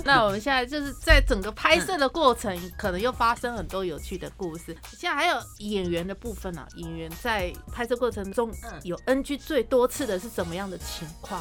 [0.05, 4.77] 那我们现在就是在整个拍摄的过程，可能又发生很多有趣的故事。
[4.99, 8.51] 现在还有演员的部分呢，演员在拍摄过程中
[8.83, 11.41] 有 NG 最多次的是怎么样的情况？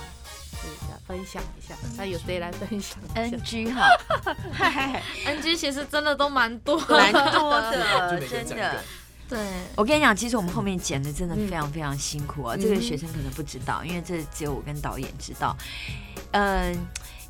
[0.63, 3.89] 一下分享一下，那有谁来分享？NG 哈，
[5.25, 8.83] NG 其实真的都蛮多，蛮多的， 真的。
[9.31, 9.39] 对，
[9.77, 12.57] 我跟你讲，其实我们后面剪的真的非常非常辛苦啊。
[12.57, 15.55] 这个学生可能不知道，因为这只有我跟导演知道。
[16.31, 16.77] 嗯，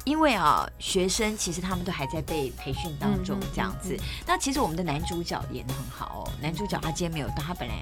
[0.04, 3.96] 因为啊，学生其实他们都还在被培训当中，这样子。
[4.26, 6.32] 那其实我们的男主角演的很好哦。
[6.42, 7.76] 男主角他今天没有到，他本来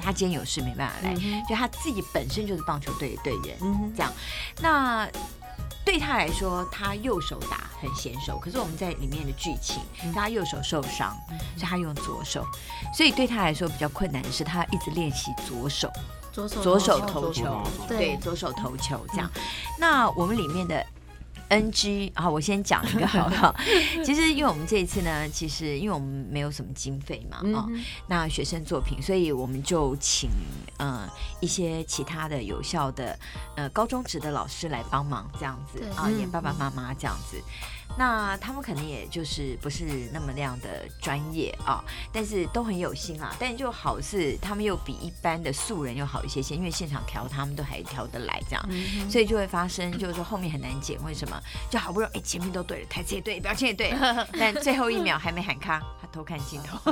[0.00, 1.12] 他今天有事没办法来，
[1.48, 3.58] 就他自己本身就是棒球队队员，
[3.96, 4.12] 这样。
[4.62, 5.08] 那
[5.90, 9.82] 对他来说，他右手打很娴熟，可是我们在里面的剧情，
[10.14, 11.16] 他右手受伤，
[11.56, 12.46] 所以他用左手，
[12.94, 15.90] 所以对他来说比较困难的是，他一直练习左手，
[16.30, 19.28] 左手左手投球，对，左手投球这样。
[19.80, 20.86] 那我们里面的。
[21.50, 23.54] NG 啊，我先讲一个好不好。
[24.04, 27.66] 其实，因为我们这一次呢，其实因为我们没有什么经费嘛，啊，
[28.06, 30.30] 那学生作品，所以我们就请
[30.78, 31.08] 呃
[31.40, 33.18] 一些其他的有效的
[33.56, 37.36] 呃高中职的老师来帮忙，这样子啊，演爸爸妈妈这样子。
[38.00, 43.36] 那他们可能也就是不是那么那样的专业啊，但是都很有心啊。
[43.38, 48.68] 但就好是他们又比一般的素人又好一些些，因为现场调他们都还调得来这样，
[49.10, 50.98] 所以就会发生就是说后面很难剪。
[51.04, 51.38] 为什么？
[51.68, 53.94] 就好不容易哎前面都对了，台词也对，表情也对，
[54.40, 56.78] 但最后一秒还没喊卡，他偷看镜头，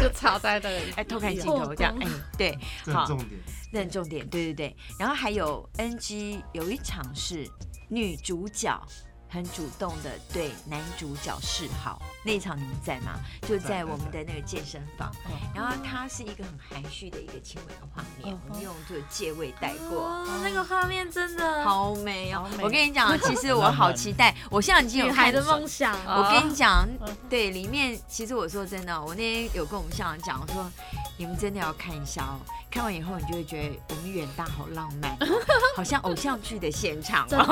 [0.00, 2.06] 就插在那里，哎偷看镜头这样，哎
[2.38, 3.28] 对，好，重点，
[3.70, 4.74] 认重点，对对对。
[4.98, 7.46] 然后还有 NG 有一场是。
[7.88, 8.80] 女主角
[9.28, 12.00] 很主动的对男主角示好。
[12.24, 13.20] 那一场你们在吗？
[13.46, 15.12] 就在我们的那个健身房，
[15.54, 22.48] 然后他是一个很含蓄的一个亲吻的画面，我们用这个借位带过，那个画面真的好美哦！
[22.60, 25.96] 我跟你讲， 其实我好期待， 我现在已经有孩的梦想。
[26.06, 26.88] 我跟你讲，
[27.28, 30.68] 对，里面其实我说真的，我那天有跟我们校长讲，我说
[31.16, 32.40] 你们真的要看一下哦，
[32.76, 35.16] 看完以后你就会觉得我们远大好浪漫，
[35.74, 37.46] 好像偶像剧的现场，真的。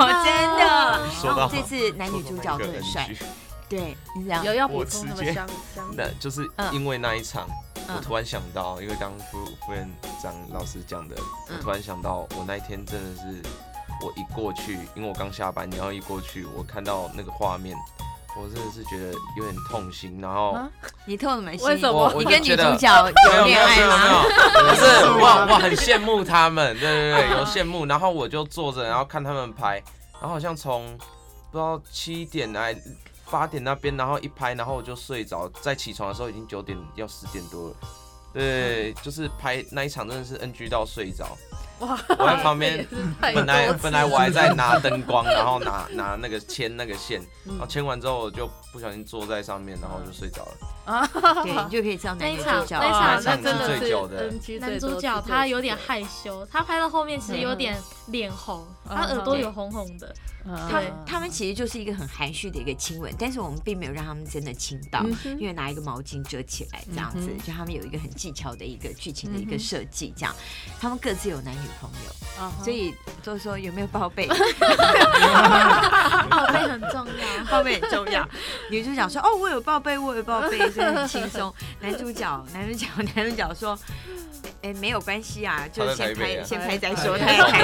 [1.23, 3.09] 然后这次男女主角都很帅。
[3.67, 3.97] 对，
[4.43, 5.91] 有要补充什么香香？
[5.97, 7.47] 那就是因为那一场，
[7.87, 11.15] 我突然想到，因为刚副副院长老师讲的，
[11.49, 13.41] 我突然想到，我那一天真的是，
[14.03, 17.75] 我一过去，因为我刚下班，然后一过去，我看到那个画面，
[18.37, 20.19] 我真的是觉得有点痛心。
[20.21, 20.57] 然后
[21.05, 21.67] 你痛什么心？
[21.67, 22.13] 为什么？
[22.17, 24.23] 你跟女主角有恋爱吗？
[24.53, 24.85] 不是，
[25.19, 27.85] 我我很羡慕他们，对对对，有羡慕。
[27.85, 29.81] 然后我就坐着，然后看他们拍，
[30.19, 30.97] 然后好像从
[31.51, 32.75] 不知道七点来。
[33.31, 35.49] 八点那边，然后一拍，然后我就睡着。
[35.59, 37.75] 在起床的时候已经九点要十点多了。
[38.31, 41.35] 对，就是拍那一场真的是 NG 到睡着。
[41.79, 41.99] 哇！
[42.09, 42.87] 我在旁边，
[43.19, 50.57] 本来本来我还在拿灯光，然后拿拿那个牵那个线，然后牵完之后我就不小心坐在上面，然后就睡着了。
[50.85, 51.07] 啊，
[51.43, 57.75] 对，你就可以知道男主角那场那真的是男主角他有点害羞，他拍到后面其实有点
[58.07, 60.15] 脸红，他耳朵有红红的。
[60.45, 65.03] 他他们其实就是一个很含蓄的一个亲吻，但是我们并没有让他们真的亲到，
[65.39, 70.35] 因为拿一个毛巾遮起来这样子，就他们有一个很技巧的一个剧情的一个设计，这样。
[70.79, 72.09] 他们各自有男女朋友，
[72.63, 74.27] 所以就是说有没有报备？
[76.29, 78.27] 报备很重要，报备很重要。
[78.69, 83.77] 女主角说：“哦，我有报备，我有报备。” 很轻松，男主角，男主角，男主角说
[84.61, 87.63] ：“哎，没有关系啊，就先拍，先拍再说。”他要拍，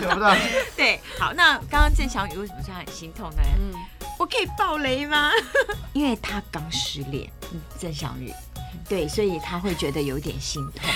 [0.00, 0.34] 找不到，
[0.76, 3.42] 对，好，那刚刚郑小雨为什么说很心痛呢？
[3.58, 3.74] 嗯，
[4.18, 5.30] 我可以爆雷吗？
[5.92, 7.30] 因为他刚失恋，
[7.78, 8.32] 郑小雨，
[8.88, 10.90] 对，所以他会觉得有点心痛，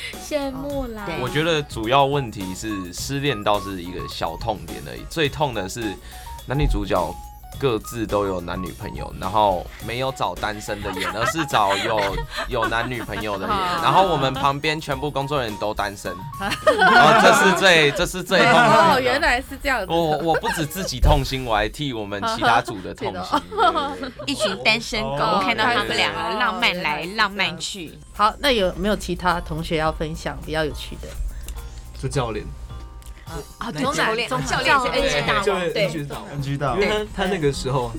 [0.20, 1.06] 羡慕啦。
[1.20, 5.94] 我觉得主要问题是失恋倒是一个小痛点而已，最痛的是
[6.46, 7.14] 男女主角。
[7.58, 12.00] 各自都有男女朋友，然后没有找单身的演，而是找有
[12.48, 13.56] 有男女朋友的演。
[13.82, 18.94] 然后我们旁边全部工作人员都单身， 哦，这是最这是最痛的。
[18.94, 19.84] 哦，原来是这样。
[19.88, 23.40] 我我不止自己痛心，我还替我们其他组的痛心。
[24.26, 27.98] 一群单身狗看到他们两个浪漫来浪漫去。
[28.14, 31.08] 好，那有没有其他同学要分享比较有趣的？
[32.00, 32.46] 是教练。
[33.58, 37.92] 啊，从教练，从教练是 NG 大王，对，NG 大王，因为他他那个时候，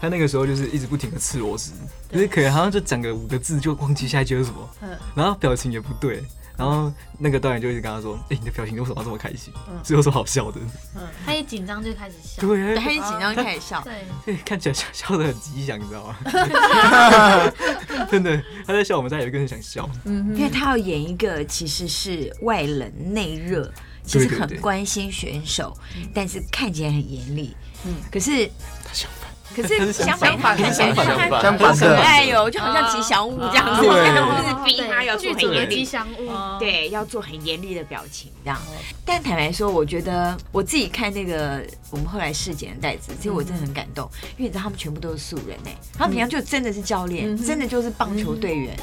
[0.00, 1.72] 他那个时候就是一直不停的吃螺丝，
[2.10, 4.68] 就是可能好像就讲个五个字就忘记下一句是什么，
[5.14, 6.22] 然后表情也不对，
[6.56, 9.52] 然后那个导演就一直跟他说：“哎，你的表情为什么这么开心？
[9.84, 10.60] 是有什么好笑的？”
[10.96, 13.84] 嗯，他一紧张就开始笑，对，他一紧张就开始笑，
[14.24, 16.16] 对，看起来笑笑的很吉祥，你知道吗？
[18.10, 23.70] 真的，他在笑，我们在有一个人想笑，嗯，因为他要演一个其实是外冷内热。
[24.08, 25.76] 其实很关心选手，
[26.14, 27.54] 但是看起来很严厉。
[27.84, 28.50] 嗯，可是
[28.84, 35.76] 他相反，可是相反，很相反，很可爱哟，就好像吉祥物这样子，就是逼他要做很严厉。
[35.76, 38.58] 吉祥物，对，要做很严厉的表情这样。
[39.04, 48.76] 但坦白说，我觉得我自己看那个我们后来试剪的袋子，其实我真的很感动，因为你知道他们全部都是素人哎，他们平常就真的是教练，真的就是棒球队员。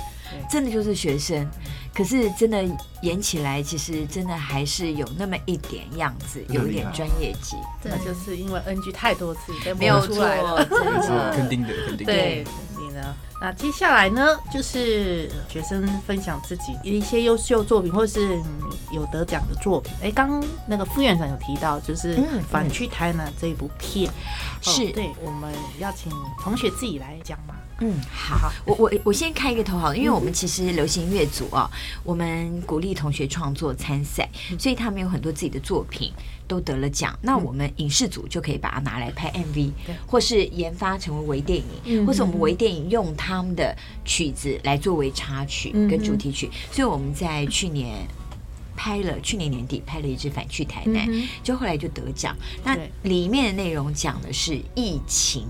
[0.50, 1.48] 真的就是学生，
[1.94, 2.64] 可是真的
[3.02, 7.56] 演起来，其实真的还是有那么一点样子，有一点专业级。
[7.84, 12.14] 那就是因为 NG 太多次没有出来了， 真的肯定的，肯定的。
[12.14, 13.16] 对，肯定的。
[13.42, 18.42] 那接下来呢，就是学生分享自己一些优秀作品，或是
[18.92, 19.94] 有得奖的作品。
[20.02, 22.16] 哎，刚刚那个副院长有提到，就是
[22.50, 24.10] 《反去台南》这一部片，
[24.62, 26.10] 是对，我们要请
[26.42, 27.54] 同学自己来讲嘛。
[27.82, 31.70] 嗯，好，我我我先开一个头好了，因为我们其实流行乐组啊，
[32.04, 36.14] 我们鼓励同学创作参赛，所以他们有很多自己的作品
[36.48, 37.18] 都得了奖。
[37.22, 39.72] 那我们影视组就可以把它拿来拍 MV，
[40.08, 46.50] 或是研发成为微电影，或是我们微电影用他们的曲子来作为插曲跟主题曲。
[46.72, 48.08] 所以我们在去年
[48.78, 51.06] 拍了，去年年底拍了一支《反去台南》，
[51.44, 52.34] 就后来就得奖。
[52.64, 55.46] 那里面的内容讲的是疫情。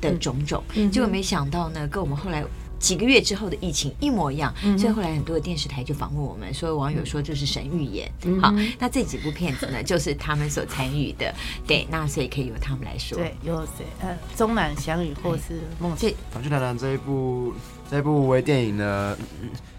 [0.00, 2.44] 的种种，结果没想到呢，跟我们后来
[2.78, 8.10] 几个月之后的疫情一模一样，所以后来很多的电视台就访问我们，所以网友说这是神预言。
[8.40, 11.34] 好，那这几部片子呢， 就是他们所参与的，
[11.66, 13.16] 对，那所以可以由他们来说。
[13.16, 13.86] 对，有谁？
[14.02, 17.54] 呃，中南祥宇或是梦这反去谈谈这一部
[17.90, 19.16] 这一部微电影呢，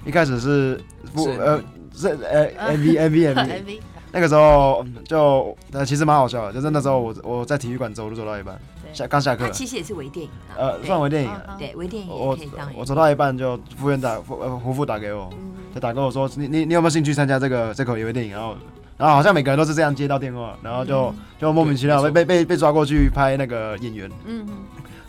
[0.06, 0.82] 一开始是
[1.14, 1.62] 不呃
[1.96, 3.80] 是呃 M V M V M V。
[4.10, 8.60] 那个时候就呃其实蛮好笑的，就是那时候我我在体育馆走路走到一半，
[8.94, 9.46] 下刚下课。
[9.46, 15.30] 它，其实也是微电影啊，呃，算微电影对，微电影也我可以当我走到一半就副院打副呃胡副打给我，
[15.74, 18.32] 就打给我说你你你有没有兴趣参加这个这口微电影？
[18.32, 18.56] 然后
[18.98, 24.10] 然后好像每个人都是这样接到电话，然后就就莫名其妙被被被被抓过去拍那个演员。
[24.26, 24.46] 嗯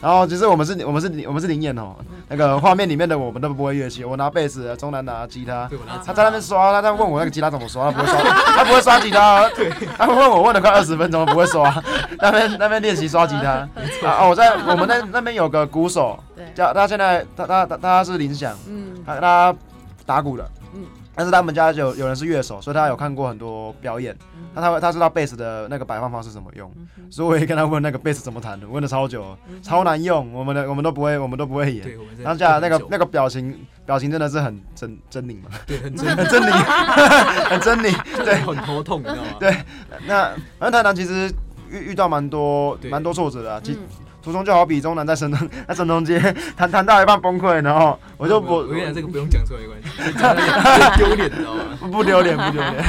[0.01, 1.97] 然后其实我们是我们是我们是灵演哦，
[2.29, 5.69] 那个画面里面的我们都不会乐器，我拿贝斯，中南拿吉他，
[6.05, 6.13] 他。
[6.13, 8.23] 在那边刷，他在问我那个吉他怎么刷，他不会刷，
[8.57, 9.51] 他不会刷吉他，
[9.97, 11.83] 他问我问了快二十分钟不会刷，
[12.21, 13.69] 那边那边练习刷吉他。
[14.07, 16.19] 啊，我在我们那那边有个鼓手，
[16.55, 19.03] 叫他现在他他他他是林响，嗯。
[19.05, 19.55] 他他
[20.05, 20.58] 打鼓的，嗯
[21.19, 24.17] 但是他们家有有人是乐手，所以他有看过很多表演，
[24.55, 26.73] 那他会他知道贝斯的那个摆放方式怎么用，
[27.11, 31.85] 所以我也跟他问那个贝斯怎么弹的，问了超久，超难用，我们的我们都不会我们都不会演。
[32.23, 36.53] 当下那个那个表情表情真的是很狰狰狞嘛，对很狰狞，
[37.51, 37.99] 很狰狞。
[38.25, 39.23] 对很头痛，你知道吗？
[39.41, 39.57] 对
[40.07, 40.25] 那
[40.61, 41.29] 反正台南其实
[41.69, 43.79] 遇遇到蛮多蛮多挫折的啊，其嗯
[44.29, 46.19] 途中就好比中南在神农 在神农街
[46.55, 51.63] 谈谈到一半崩溃，然后我就不我跟你讲，这个不用讲出来没关系， 丢脸，知道吗？
[51.81, 52.85] 不不丢脸不丢脸。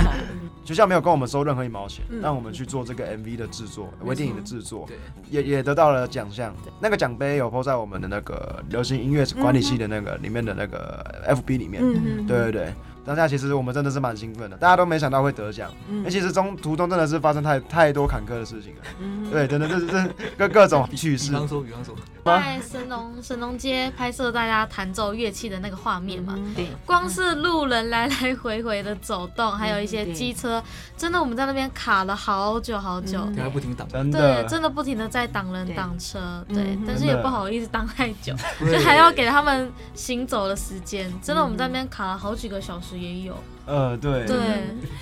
[0.65, 4.97] 学校没有跟我们收任何一毛钱，嗯让我们去做这个 MV 的制作，微电影的制作，对，
[5.31, 6.53] 也也得到了奖项。
[6.79, 11.81] 那个奖杯有 po 在我们的那个流行音乐管理系的那个里面的那个 FB 里面。
[11.81, 12.73] 嗯对对对，
[13.05, 19.31] 当下其实我们真的是蛮兴奋的，大家都没想到会得奖，因为其实中途中真的是发生太太多坎坷的事情了。
[19.31, 21.31] 对，真的这这各各种趣事。
[21.31, 30.61] 比方说，比方说，在神农神农街拍摄大家弹奏乐器的那个画面嘛，对，光是路人来来回回的走动，还有一些机车，
[30.95, 33.25] 真的我们在那边卡了好久好久。
[33.33, 41.11] 对，还不停挡，对，真的，真的不停的在挡人挡车，对，但是也不好意思挡太久，就还要给他们行走的时间。
[41.23, 43.37] 真的，我们在那边卡了好几个小时也有。
[43.65, 44.37] 呃，对，对，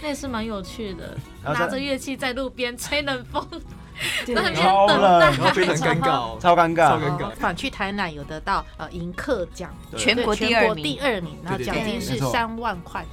[0.02, 3.46] 那也是蛮有趣的，拿着乐器在路边吹冷风，
[4.28, 5.32] 那边超等冷待。
[5.32, 6.12] 然后非常尴尬。
[6.12, 6.90] 哦， 超尴尬。
[6.90, 7.32] 超尴尬。
[7.36, 13.06] 反去台南有得到呃迎客奖，全国对全国第二名第二名，然后奖金是三万块，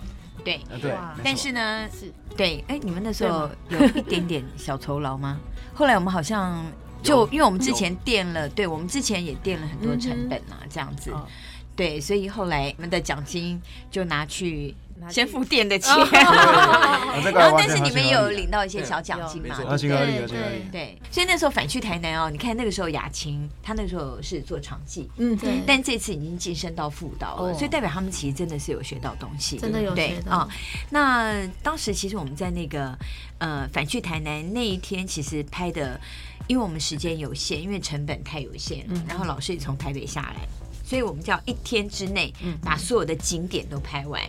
[0.45, 0.61] 对。
[0.69, 2.13] 呃对但是呢，是。
[2.37, 5.39] 对，哎，你们那时候有一点点小酬劳吗？
[5.73, 6.65] 后来我们好像
[7.01, 11.13] 就因为我们之前垫了，对我们之前也垫了很多成本啊，这样子。
[11.13, 11.25] 哦，
[11.77, 13.61] 对，所以后来我们的奖金
[13.91, 14.75] 就拿去
[15.11, 15.93] 先付店的钱，
[17.35, 20.67] 然后但是你们也有领到一些小奖金嘛，对对。
[20.71, 25.61] 对，所以那时候返去台南哦，你看那个时候雅琴，她那个时候是做场记，嗯对。
[25.67, 27.55] 但这次已经晋升到副导了，哦。
[27.55, 30.37] 所以代表他们其实真的是有学到东西，真的有对学到。
[30.37, 30.49] 啊、
[30.91, 32.97] 那当时其实我们在那个
[33.39, 36.01] 呃返去台南那一天，其实拍的，
[36.47, 39.05] 因为我们时间有限，因为成本太有限，嗯。
[39.09, 40.37] 然后老师也从台北下来。
[40.85, 44.21] 所以我们就要一天之内嗯把所有的景点都拍完，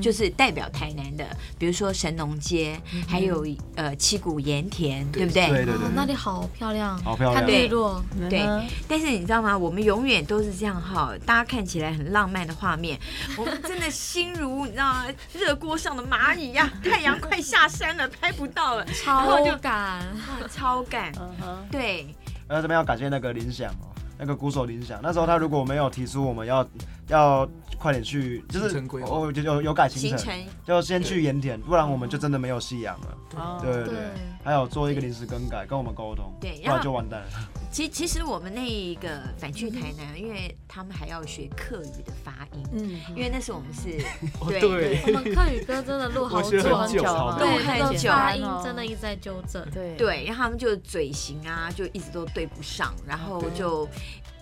[0.00, 1.26] 就是代表台南的，
[1.58, 3.44] 比如说神农街，嗯还有
[3.74, 5.48] 呃七股盐田，对不对？
[5.48, 7.44] 对对对，哦那里好漂亮，好漂亮。
[7.44, 8.40] 看日落，对。
[8.42, 9.56] 嗯但是你知道吗？
[9.56, 12.98] 我们永远都是这样哈，大家看起来很浪漫的画面，
[13.36, 15.06] 我们真的心如你知道吗？
[15.32, 19.72] 热锅上的蚂蚁呀、太阳快下山了，拍不到了，然后超就赶。
[19.72, 21.12] 哇超赶。
[21.18, 21.66] 嗯哼。
[21.70, 22.14] 对，
[22.46, 26.66] 呃，这边要感谢那个林想哦，那个鼓手林响，那时候他如果没有提出我们要
[27.08, 27.48] 要
[27.78, 30.32] 快点去，就是我就有有改行程，
[30.64, 33.18] 就先去盐田，不然我们就真的没有夕阳了。
[33.36, 34.06] 哦对对对对，
[34.44, 37.26] 还有做一个临时更改，跟我们沟通，对不然就完蛋了。
[37.74, 44.00] 其其实我们那一个反去台南，因为他们还要学客语的发音，嗯，因为那时候我们是
[44.38, 45.02] 哦对对。
[45.08, 49.68] 我们客语歌真的录好久很久录很那个久发音真的一直在纠正。
[49.72, 49.96] 对。
[49.96, 53.88] 对，然后他们就嘴型啊，就一直都对不上，然后就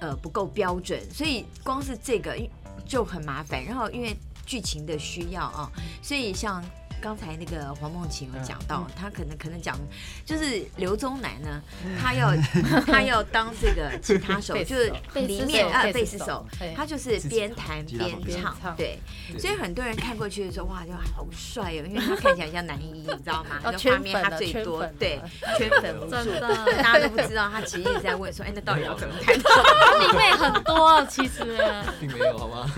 [0.01, 2.37] 呃不够标准，所以光是这个
[2.85, 3.65] 就很麻烦。
[3.65, 4.15] 然后因为
[4.45, 5.73] 剧情的需要啊，
[6.03, 6.63] 所以像。
[7.03, 9.77] 刚才那个黄梦琴有讲到，他可能可能讲，
[10.25, 11.61] 就是刘宗南呢，
[12.01, 12.33] 他要
[12.87, 16.47] 他要当这个吉他手，就是手里面啊贝斯手
[16.77, 19.01] 他就是边弹边唱对，
[19.37, 23.59] 所以很多人看过去的时候，哇，就好帅哦，因为他看起来像男一，你知道吗？
[23.67, 25.21] 哦就画面圈粉他最多对，
[25.59, 29.35] 圈粉无数，真的，大家都不知道，他其实一直在问说，哎，那到底要怎么弹？
[29.37, 31.59] 里面很多其实。
[32.01, 32.71] 并没有好吗？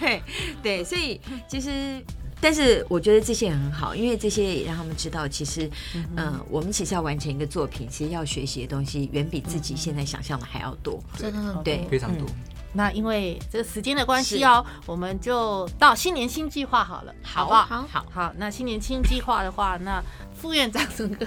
[0.00, 0.22] 对
[0.62, 1.18] 对，所以
[1.48, 2.04] 其实。
[2.40, 5.70] 但是我觉得这些也很好，因为这些也让他们知道，其实，
[6.16, 11.02] 嗯、我们其实要完成一个作品，其实要学习的东西远比自己现在想象的还要多。
[11.16, 11.38] 真的。
[11.38, 11.86] 很对。
[11.90, 12.26] 非常多。
[12.72, 17.46] 那因为这个时间的关系哦，我们就到新年新计划好了，好。
[17.46, 17.64] 不好？
[17.64, 17.86] 好。
[17.90, 20.00] 好，好，那新年新计划的话，那
[20.32, 21.18] 副院长跟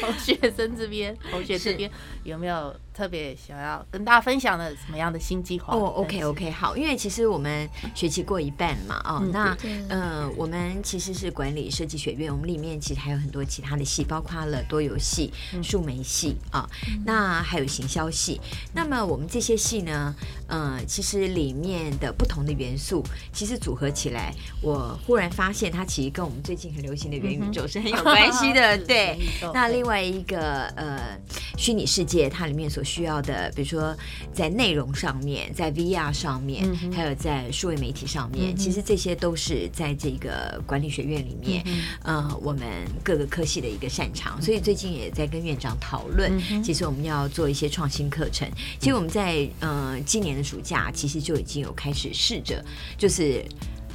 [0.00, 1.90] 同学生这边， 同学这边
[2.22, 5.74] 有没有特别想要跟大家分享的什么样的新计划？
[5.74, 9.56] 哦，OK OK，好，因为其实我们学期过一半嘛，哦，那
[9.88, 16.70] 呃，我们其实是管理设计学院，我们里面其实还有很多其他的系，包括了多游系、数媒系啊，
[17.04, 18.40] 那还有行销系。
[18.72, 20.14] 那么我们这些系呢，
[20.46, 24.32] 呃，其实里面的不同的元素，其实组合起来，
[24.62, 28.78] 我忽然发现它其实跟我们最近很流行的元宇宙是很有关系的。
[28.86, 29.18] 对，
[29.52, 31.18] 那另外一个呃，
[31.56, 33.96] 虚拟世界它里面所需要的，比如说
[34.32, 41.64] 在内容上面，在 VR 上面，还有在数位媒体上面，其实这些都是在这个管理学院里面，
[42.02, 42.62] 呃，我们
[43.02, 44.40] 各个科系的一个擅长。
[44.42, 46.32] 所以最近也在跟院长讨论，
[46.62, 48.48] 其实我们要做一些创新课程。
[48.78, 52.64] 其实我们在呃今年的暑假，其实就已经有开始试着，
[52.98, 53.44] 就是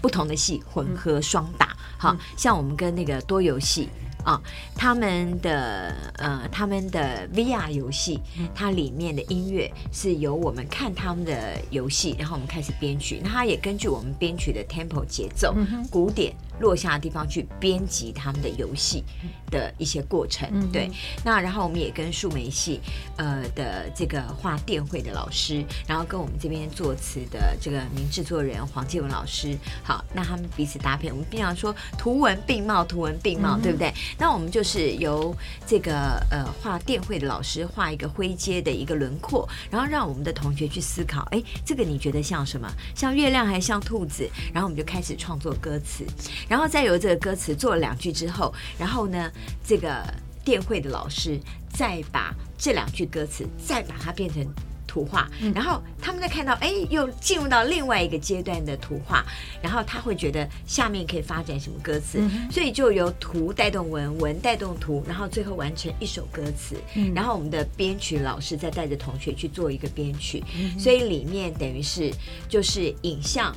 [0.01, 3.89] 不同的系混合双打，好像我们跟那个多游戏。
[4.23, 4.41] 啊，
[4.75, 8.19] 他们的呃，他们的 VR 游戏，
[8.53, 15.55] 它里面的音乐是由我们看他们的游戏，然后我们开始编曲，那它也根据我们编曲的 tempo 节奏、
[15.89, 16.33] 鼓点。
[16.59, 19.03] 落下的地方去编辑他们的游戏
[19.49, 20.89] 的一些过程，对。
[21.23, 22.79] 那然后我们也跟数媒系
[23.17, 31.09] 呃的这个画电绘的老师，然后跟我们这边作词的这个名制作人黄继文老师，好，那他们彼此搭配。
[31.11, 33.93] 我们经常说图文并茂，图文并茂，对不对？
[34.17, 35.35] 那我们就是由
[35.65, 42.69] 这个呃画电绘的老师画一个灰阶的一个轮廓，然后让我们的同学去思考，哎，这个你觉得像什么？
[42.95, 44.29] 像月亮还是像兔子？
[44.53, 46.05] 然后我们就开始创作歌词。
[46.49, 49.31] 然后再由这个歌词做了两句之后，然后呢，
[49.63, 50.03] 这个
[50.43, 51.39] 电会的老师
[51.71, 54.45] 再把这两句歌词再把它变成
[54.87, 59.23] 图画，然后他们再看到，哎，又进入到另外一个阶段的图画，
[59.61, 62.19] 然后他会觉得下面可以发展什么歌词，
[62.49, 66.75] 所以就由图带动文，文带动图，然后最后完成一首歌词。
[67.13, 70.43] 然后我们的编曲老师再带着同学去做一个编曲，
[70.79, 72.11] 所以里面等于是
[72.47, 73.55] 就是影像、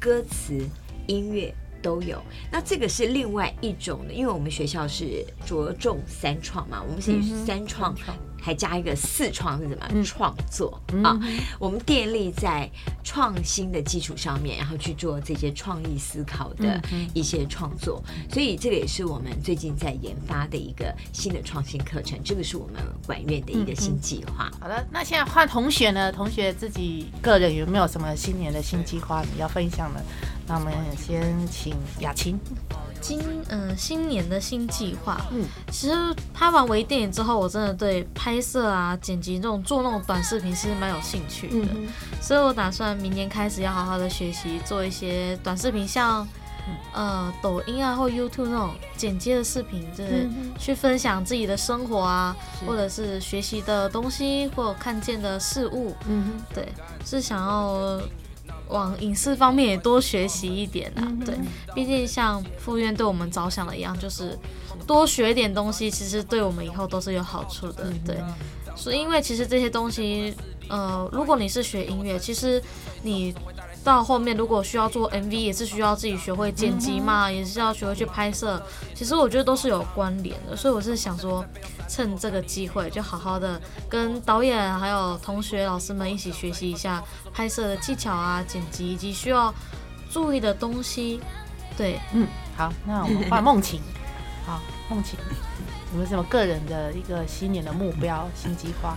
[0.00, 0.68] 歌词、
[1.06, 1.54] 音乐。
[1.82, 7.94] 都有，那这个是另外一种的，因为我们学校是着重三创嘛，我们是三创。
[8.44, 10.02] 还加一个四创是什么？
[10.02, 11.16] 创作啊，
[11.60, 12.68] 我们建立在
[13.04, 16.82] 创新的基础上面，然后去做这些创意思考的
[17.14, 18.02] 一些创作，
[18.32, 24.50] 所以这个也是我们最近在研发的一个新的创新课程，这个是我们管院的一个新计划。
[24.58, 26.10] 好的，那现在换同学呢？
[26.10, 30.02] 同学自己个人有没有什么新年的新计划你要分享的？
[30.46, 32.38] 那我们先请雅琴。
[33.00, 35.94] 今嗯新年的新计划，嗯，其实
[36.32, 41.68] 拍完微电影之后，我真的对拍摄啊、剪辑这种做那种短视频是蛮有兴趣的，
[42.20, 46.24] 所以我打算明年开始要好好的学习做一些短视频，像
[46.92, 56.68] 呃抖音啊或 YouTube 那种剪接的视频，就是去分享自己的生活啊，或者是学习的东西或看见的事物，嗯，对，
[57.04, 58.00] 是想要。
[58.72, 61.34] 往影视方面也多学习一点啊，对，
[61.74, 64.36] 毕竟像副院对我们着想的一样，就是
[64.86, 68.16] 多学点东西，其实对我们以后都是有好处的，对。
[68.74, 70.34] 是因为其实这些东西，
[70.68, 72.60] 呃，如果你是学音乐，其实
[73.02, 73.34] 你。
[73.84, 78.62] 到后面如果需要做 MV，也是需要自己学会剪辑嘛，也是要学会去拍摄。
[78.94, 81.44] 其实我觉得都是有关联的，所以我是想说，
[81.88, 87.02] 趁这个机会就好好的跟导演还有同学老师们一起学习一下
[87.32, 89.52] 拍摄的技巧啊、剪辑以及需要
[90.10, 91.20] 注意的东西。
[91.76, 92.26] 对，嗯，
[92.56, 93.80] 好，那我们换 梦晴。
[94.46, 95.18] 好，梦晴，
[95.92, 98.96] 有没有什么个人的一个新年的目标、新计划？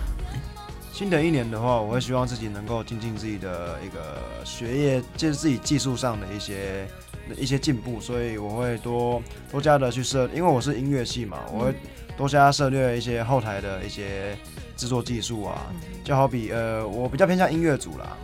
[0.96, 4.16] 新的一年的话，我会希望自己能够精进自己的一个
[4.46, 6.88] 学业，就是自己技术上的一些
[7.36, 9.22] 一些进步，所以我会多
[9.52, 11.74] 多加的去涉，因为我是音乐系嘛，我会
[12.16, 14.34] 多加涉略一些后台的一些
[14.74, 15.66] 制作技术啊，
[16.02, 18.16] 就好比呃，我比较偏向音乐组啦，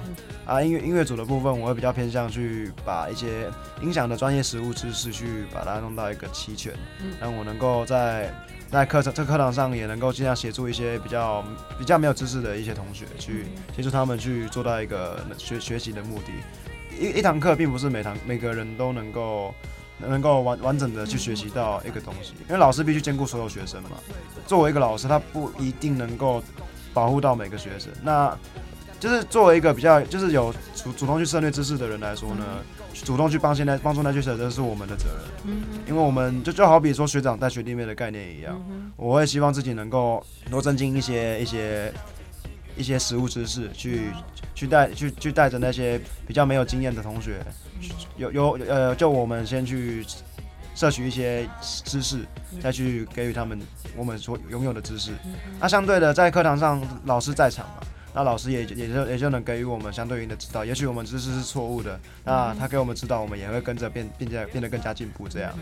[0.47, 3.51] 啊，音乐音乐组的部分，我会比较偏向去把一些
[3.83, 6.73] 音响的专业实务知识去把它弄到一个齐全，
[7.21, 8.33] 让我能够在。
[8.73, 11.45] 在课程这课堂上也能够尽量协助一些比较
[11.79, 13.45] 比较没有知识的一些同学，去
[13.77, 16.33] 协助他们去做到一个学学习的目的。
[16.99, 19.55] 一一堂课并不是每堂每个人都能够
[19.99, 23.91] 能够完完整的去学习到一个东西，因为老师必须兼顾所有学生嘛。
[24.47, 26.43] 作为一个老师，他不一定能够
[26.95, 27.93] 保护到每个学生。
[28.03, 28.35] 那
[28.99, 32.45] 就是作为一个比较就是有主主动去涉猎知识的人来说呢。
[32.93, 38.61] 主动去帮现在帮助那些学生是我们的责任，嗯，因为我们就就好比说学长带学弟妹的概念一样，
[38.97, 41.93] 我会希望自己能够多增进一些一些
[42.77, 44.11] 一些实物知识，去
[44.55, 47.45] 去带去去带着那些比较没有经验的同学，
[48.17, 50.05] 有有呃，就我们先去
[50.75, 52.21] 摄取一些知识，
[52.63, 53.61] 再去给予他们
[53.97, 55.13] 我们所拥有的知识。
[55.61, 57.83] 那相对的，在课堂上老师在场嘛，
[58.15, 60.65] 那老师也也就也就能给予我们相对应的指导。
[60.65, 65.29] 也许我们知识是错误的，那他给我们指导，我们也会跟着变，并且变得更加进步。
[65.29, 65.53] 这样，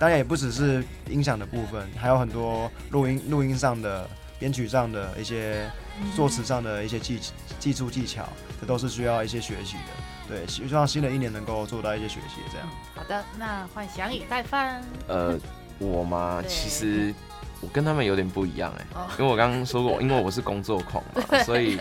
[0.00, 5.70] 当然也不只是音响的部分，还有很多录音录音上的、编曲上的一些、
[6.16, 7.20] 作词上的一些技
[7.58, 8.28] 技术技巧，
[8.60, 9.92] 这都是需要一些学习的。
[10.26, 12.66] 对，希望新的一年能够做到一些学习，这样。
[12.94, 14.82] 好的，那换翔宇带饭。
[15.06, 15.38] 呃，
[15.78, 17.14] 我嘛，其实
[17.64, 18.86] 我跟他们有点不一样哎，
[19.18, 21.78] 因为我刚刚说过，因为我是工作狂嘛，所以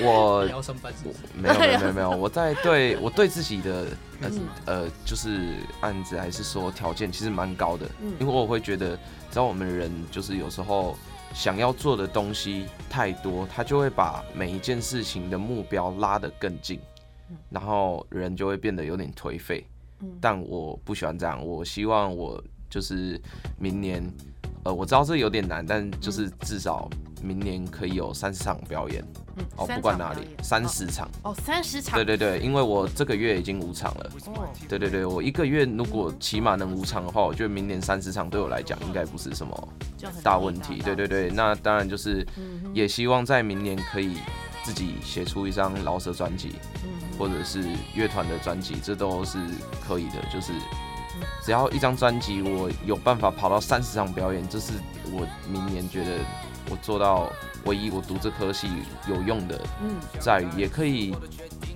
[0.00, 0.42] 我
[1.34, 3.86] 没有没有没有，我在对我对自己的
[4.20, 4.30] 呃
[4.66, 7.86] 呃就是案子还是说条件其实蛮高的，
[8.20, 8.96] 因为我会觉得，
[9.30, 10.96] 只要我们人就是有时候
[11.32, 16.78] 想要做的东西太多，他就会把每一件事情的目标拉得更近。
[17.50, 19.66] 然后人就会变得有点颓废，
[20.20, 21.44] 但我不喜欢这样。
[21.44, 22.40] 我希望我
[22.70, 23.20] 就是
[23.58, 24.00] 明年，
[24.66, 26.90] 呃，我知道这有点难，但就是至少
[27.22, 29.00] 明年可以有三十场表演。
[29.54, 31.08] 哦，不管哪里，三十场。
[31.22, 31.94] 哦，三十场。
[31.94, 34.10] 对对对，因为我这个月已经五场了。
[34.26, 34.48] 哦。
[34.68, 39.68] 对对对，我一个月如果起码能五场的话，我觉得明年三十场对我来讲应该不是什么
[40.24, 40.82] 大问题。
[40.84, 42.26] 对对对，那当然就是
[42.74, 44.16] 也希望在明年可以
[44.64, 46.56] 自己写出一张老舍专辑。
[47.18, 47.64] 或者是
[47.94, 49.38] 乐团的专辑，这都是
[49.88, 50.16] 可以的。
[50.30, 50.52] 就是
[51.44, 54.72] 只要一张专辑，我有办法跑到三十场表演，这是
[55.12, 56.10] 我明年觉得
[56.70, 57.30] 我做到
[57.64, 58.68] 唯一我读这科系
[59.08, 61.14] 有用的，嗯在于也可以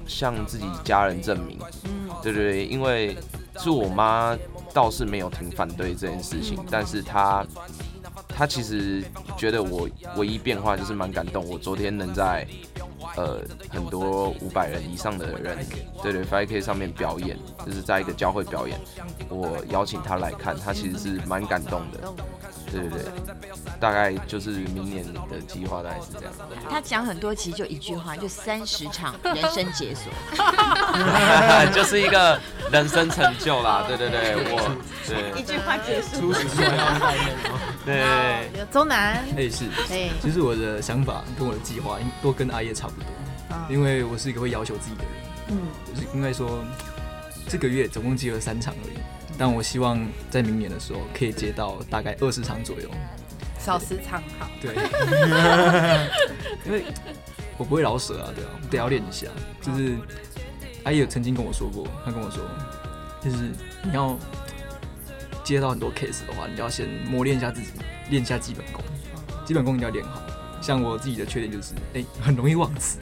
[0.07, 1.59] 向自己家人证明。
[1.85, 3.17] 嗯对对对，因为
[3.59, 4.37] 是我妈
[4.75, 7.47] 倒是没有挺反对这件事情，但是她
[8.29, 9.03] 她其实
[9.37, 11.49] 觉得我唯一变化就是蛮感动。
[11.49, 12.47] 我昨天能在。
[13.17, 15.59] 呃，很多五百人以上的人，
[16.03, 17.37] 对对，Five K 上面表演，
[17.67, 18.79] 就是在一个教会表演，
[19.29, 22.01] 我邀请他来看，他其实是蛮感动的，
[22.71, 23.03] 对对对，
[23.81, 26.33] 大概就是明年的计划大概是这样。
[26.69, 30.13] 他讲很多，其实就一句话，就三十场人生解锁，
[31.75, 32.39] 就是一个
[32.71, 36.33] 人生成就啦，对对对，我对一句话结束。
[37.85, 43.07] 对，有周南，哎是，哎，其实我的想法跟我的计划都跟阿叶差不多，
[43.69, 45.13] 因为我是一个会要求自己的人，
[45.49, 45.59] 嗯，
[45.93, 46.63] 就是应该说
[47.49, 48.99] 这个月总共只有三场而已，
[49.41, 52.91] 但我希望在明年的时候可以接到大概二十场左右，
[53.59, 54.75] 少十场好，对，
[56.67, 56.85] 因为
[57.57, 59.29] 我不会老舍啊，对啊，得要练一下，
[59.63, 59.97] 就是
[60.85, 62.45] 阿姨有曾经跟我说过，她跟我说，
[63.23, 63.51] 就是
[63.83, 64.19] 你要。
[65.43, 67.69] 接到很多 case 的话，你要先磨练一下自己，
[68.09, 68.85] 练一下基本功。
[69.45, 70.23] 基本功一定要练好。
[70.61, 72.99] 像我自己的缺点就是，哎，很容易忘词。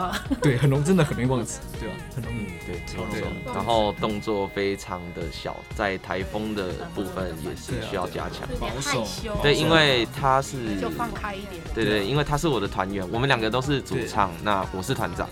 [0.00, 1.94] 啊， 对，很容，真的很容易忘词，对吧？
[2.14, 2.80] 很容易，对，
[3.10, 3.24] 对。
[3.52, 8.48] 然后动作非常的小，在台风的部分也是需要加强。
[8.58, 9.06] 保守。
[9.42, 11.62] 对，因为他是就放开一点。
[11.74, 15.28] 对对，因为他是我的团员，我们两个都是主唱，那我是团长，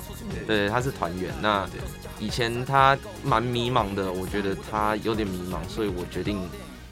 [0.46, 1.32] 对，他是团员。
[1.40, 1.66] 那
[2.18, 6.38] 以前他蛮迷茫的，我觉得他有点迷茫，所以我决定，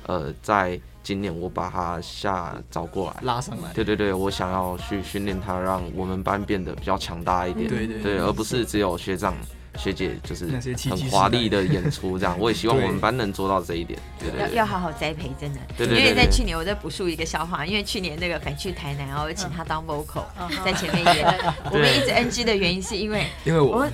[0.06, 3.72] 呃，在今年我把他下找过来，拉上来。
[3.72, 7.68] 对对对，我想要去训练他，让我们班变得比较强大一点。
[7.68, 9.32] 对对对，而不是只有学长
[9.78, 10.46] 学姐就是
[10.90, 12.36] 很华丽的演出这样。
[12.40, 13.96] 我也希望我们班能做到这一点。
[14.18, 15.61] 对对，要要好好栽培，真的。
[15.78, 15.96] 对对。
[16.00, 20.24] 因为在去年，我在补述一个笑话，因为去年那个反去台南，然后请他当 vocal，
[20.64, 21.24] 在前面演。
[21.70, 23.86] 我们一直 NG 的原因是因为，因为我。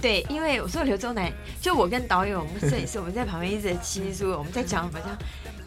[0.00, 1.28] 对，因为我说刘周南，
[1.60, 5.18] 就我跟导演，我们摄影师，我们在旁边一直七说，我们在讲，好像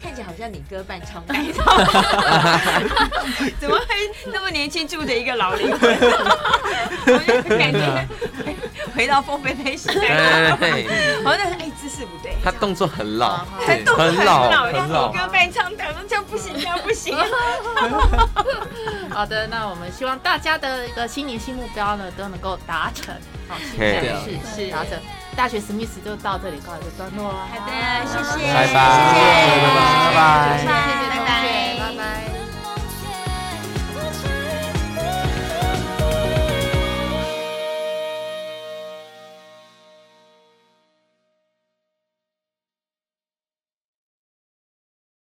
[0.02, 1.64] 看起来好像你歌伴唱带唱，
[3.60, 3.86] 怎么会
[4.32, 5.96] 那么年轻住着一个老灵魂？
[7.06, 8.06] 我就感觉
[8.94, 10.50] 回到凤飞飞时代，
[11.24, 14.66] 好像哎姿势不对，他动作很老，很老，很老，要
[15.12, 17.16] 你歌伴唱带，这样不行， 这样不行。
[19.10, 23.14] 好的，那我们希望大家的一个新年新目标呢都能够达成。
[23.76, 23.76] 是
[24.56, 24.98] 是，达成。
[25.36, 27.46] 大学史密斯就到这里告一个段落了。
[27.50, 27.72] 好的，
[28.06, 29.76] 谢谢，拜拜，谢谢，拜
[30.14, 30.70] 拜，谢谢，
[31.08, 31.30] 拜拜，
[31.78, 32.31] 拜拜。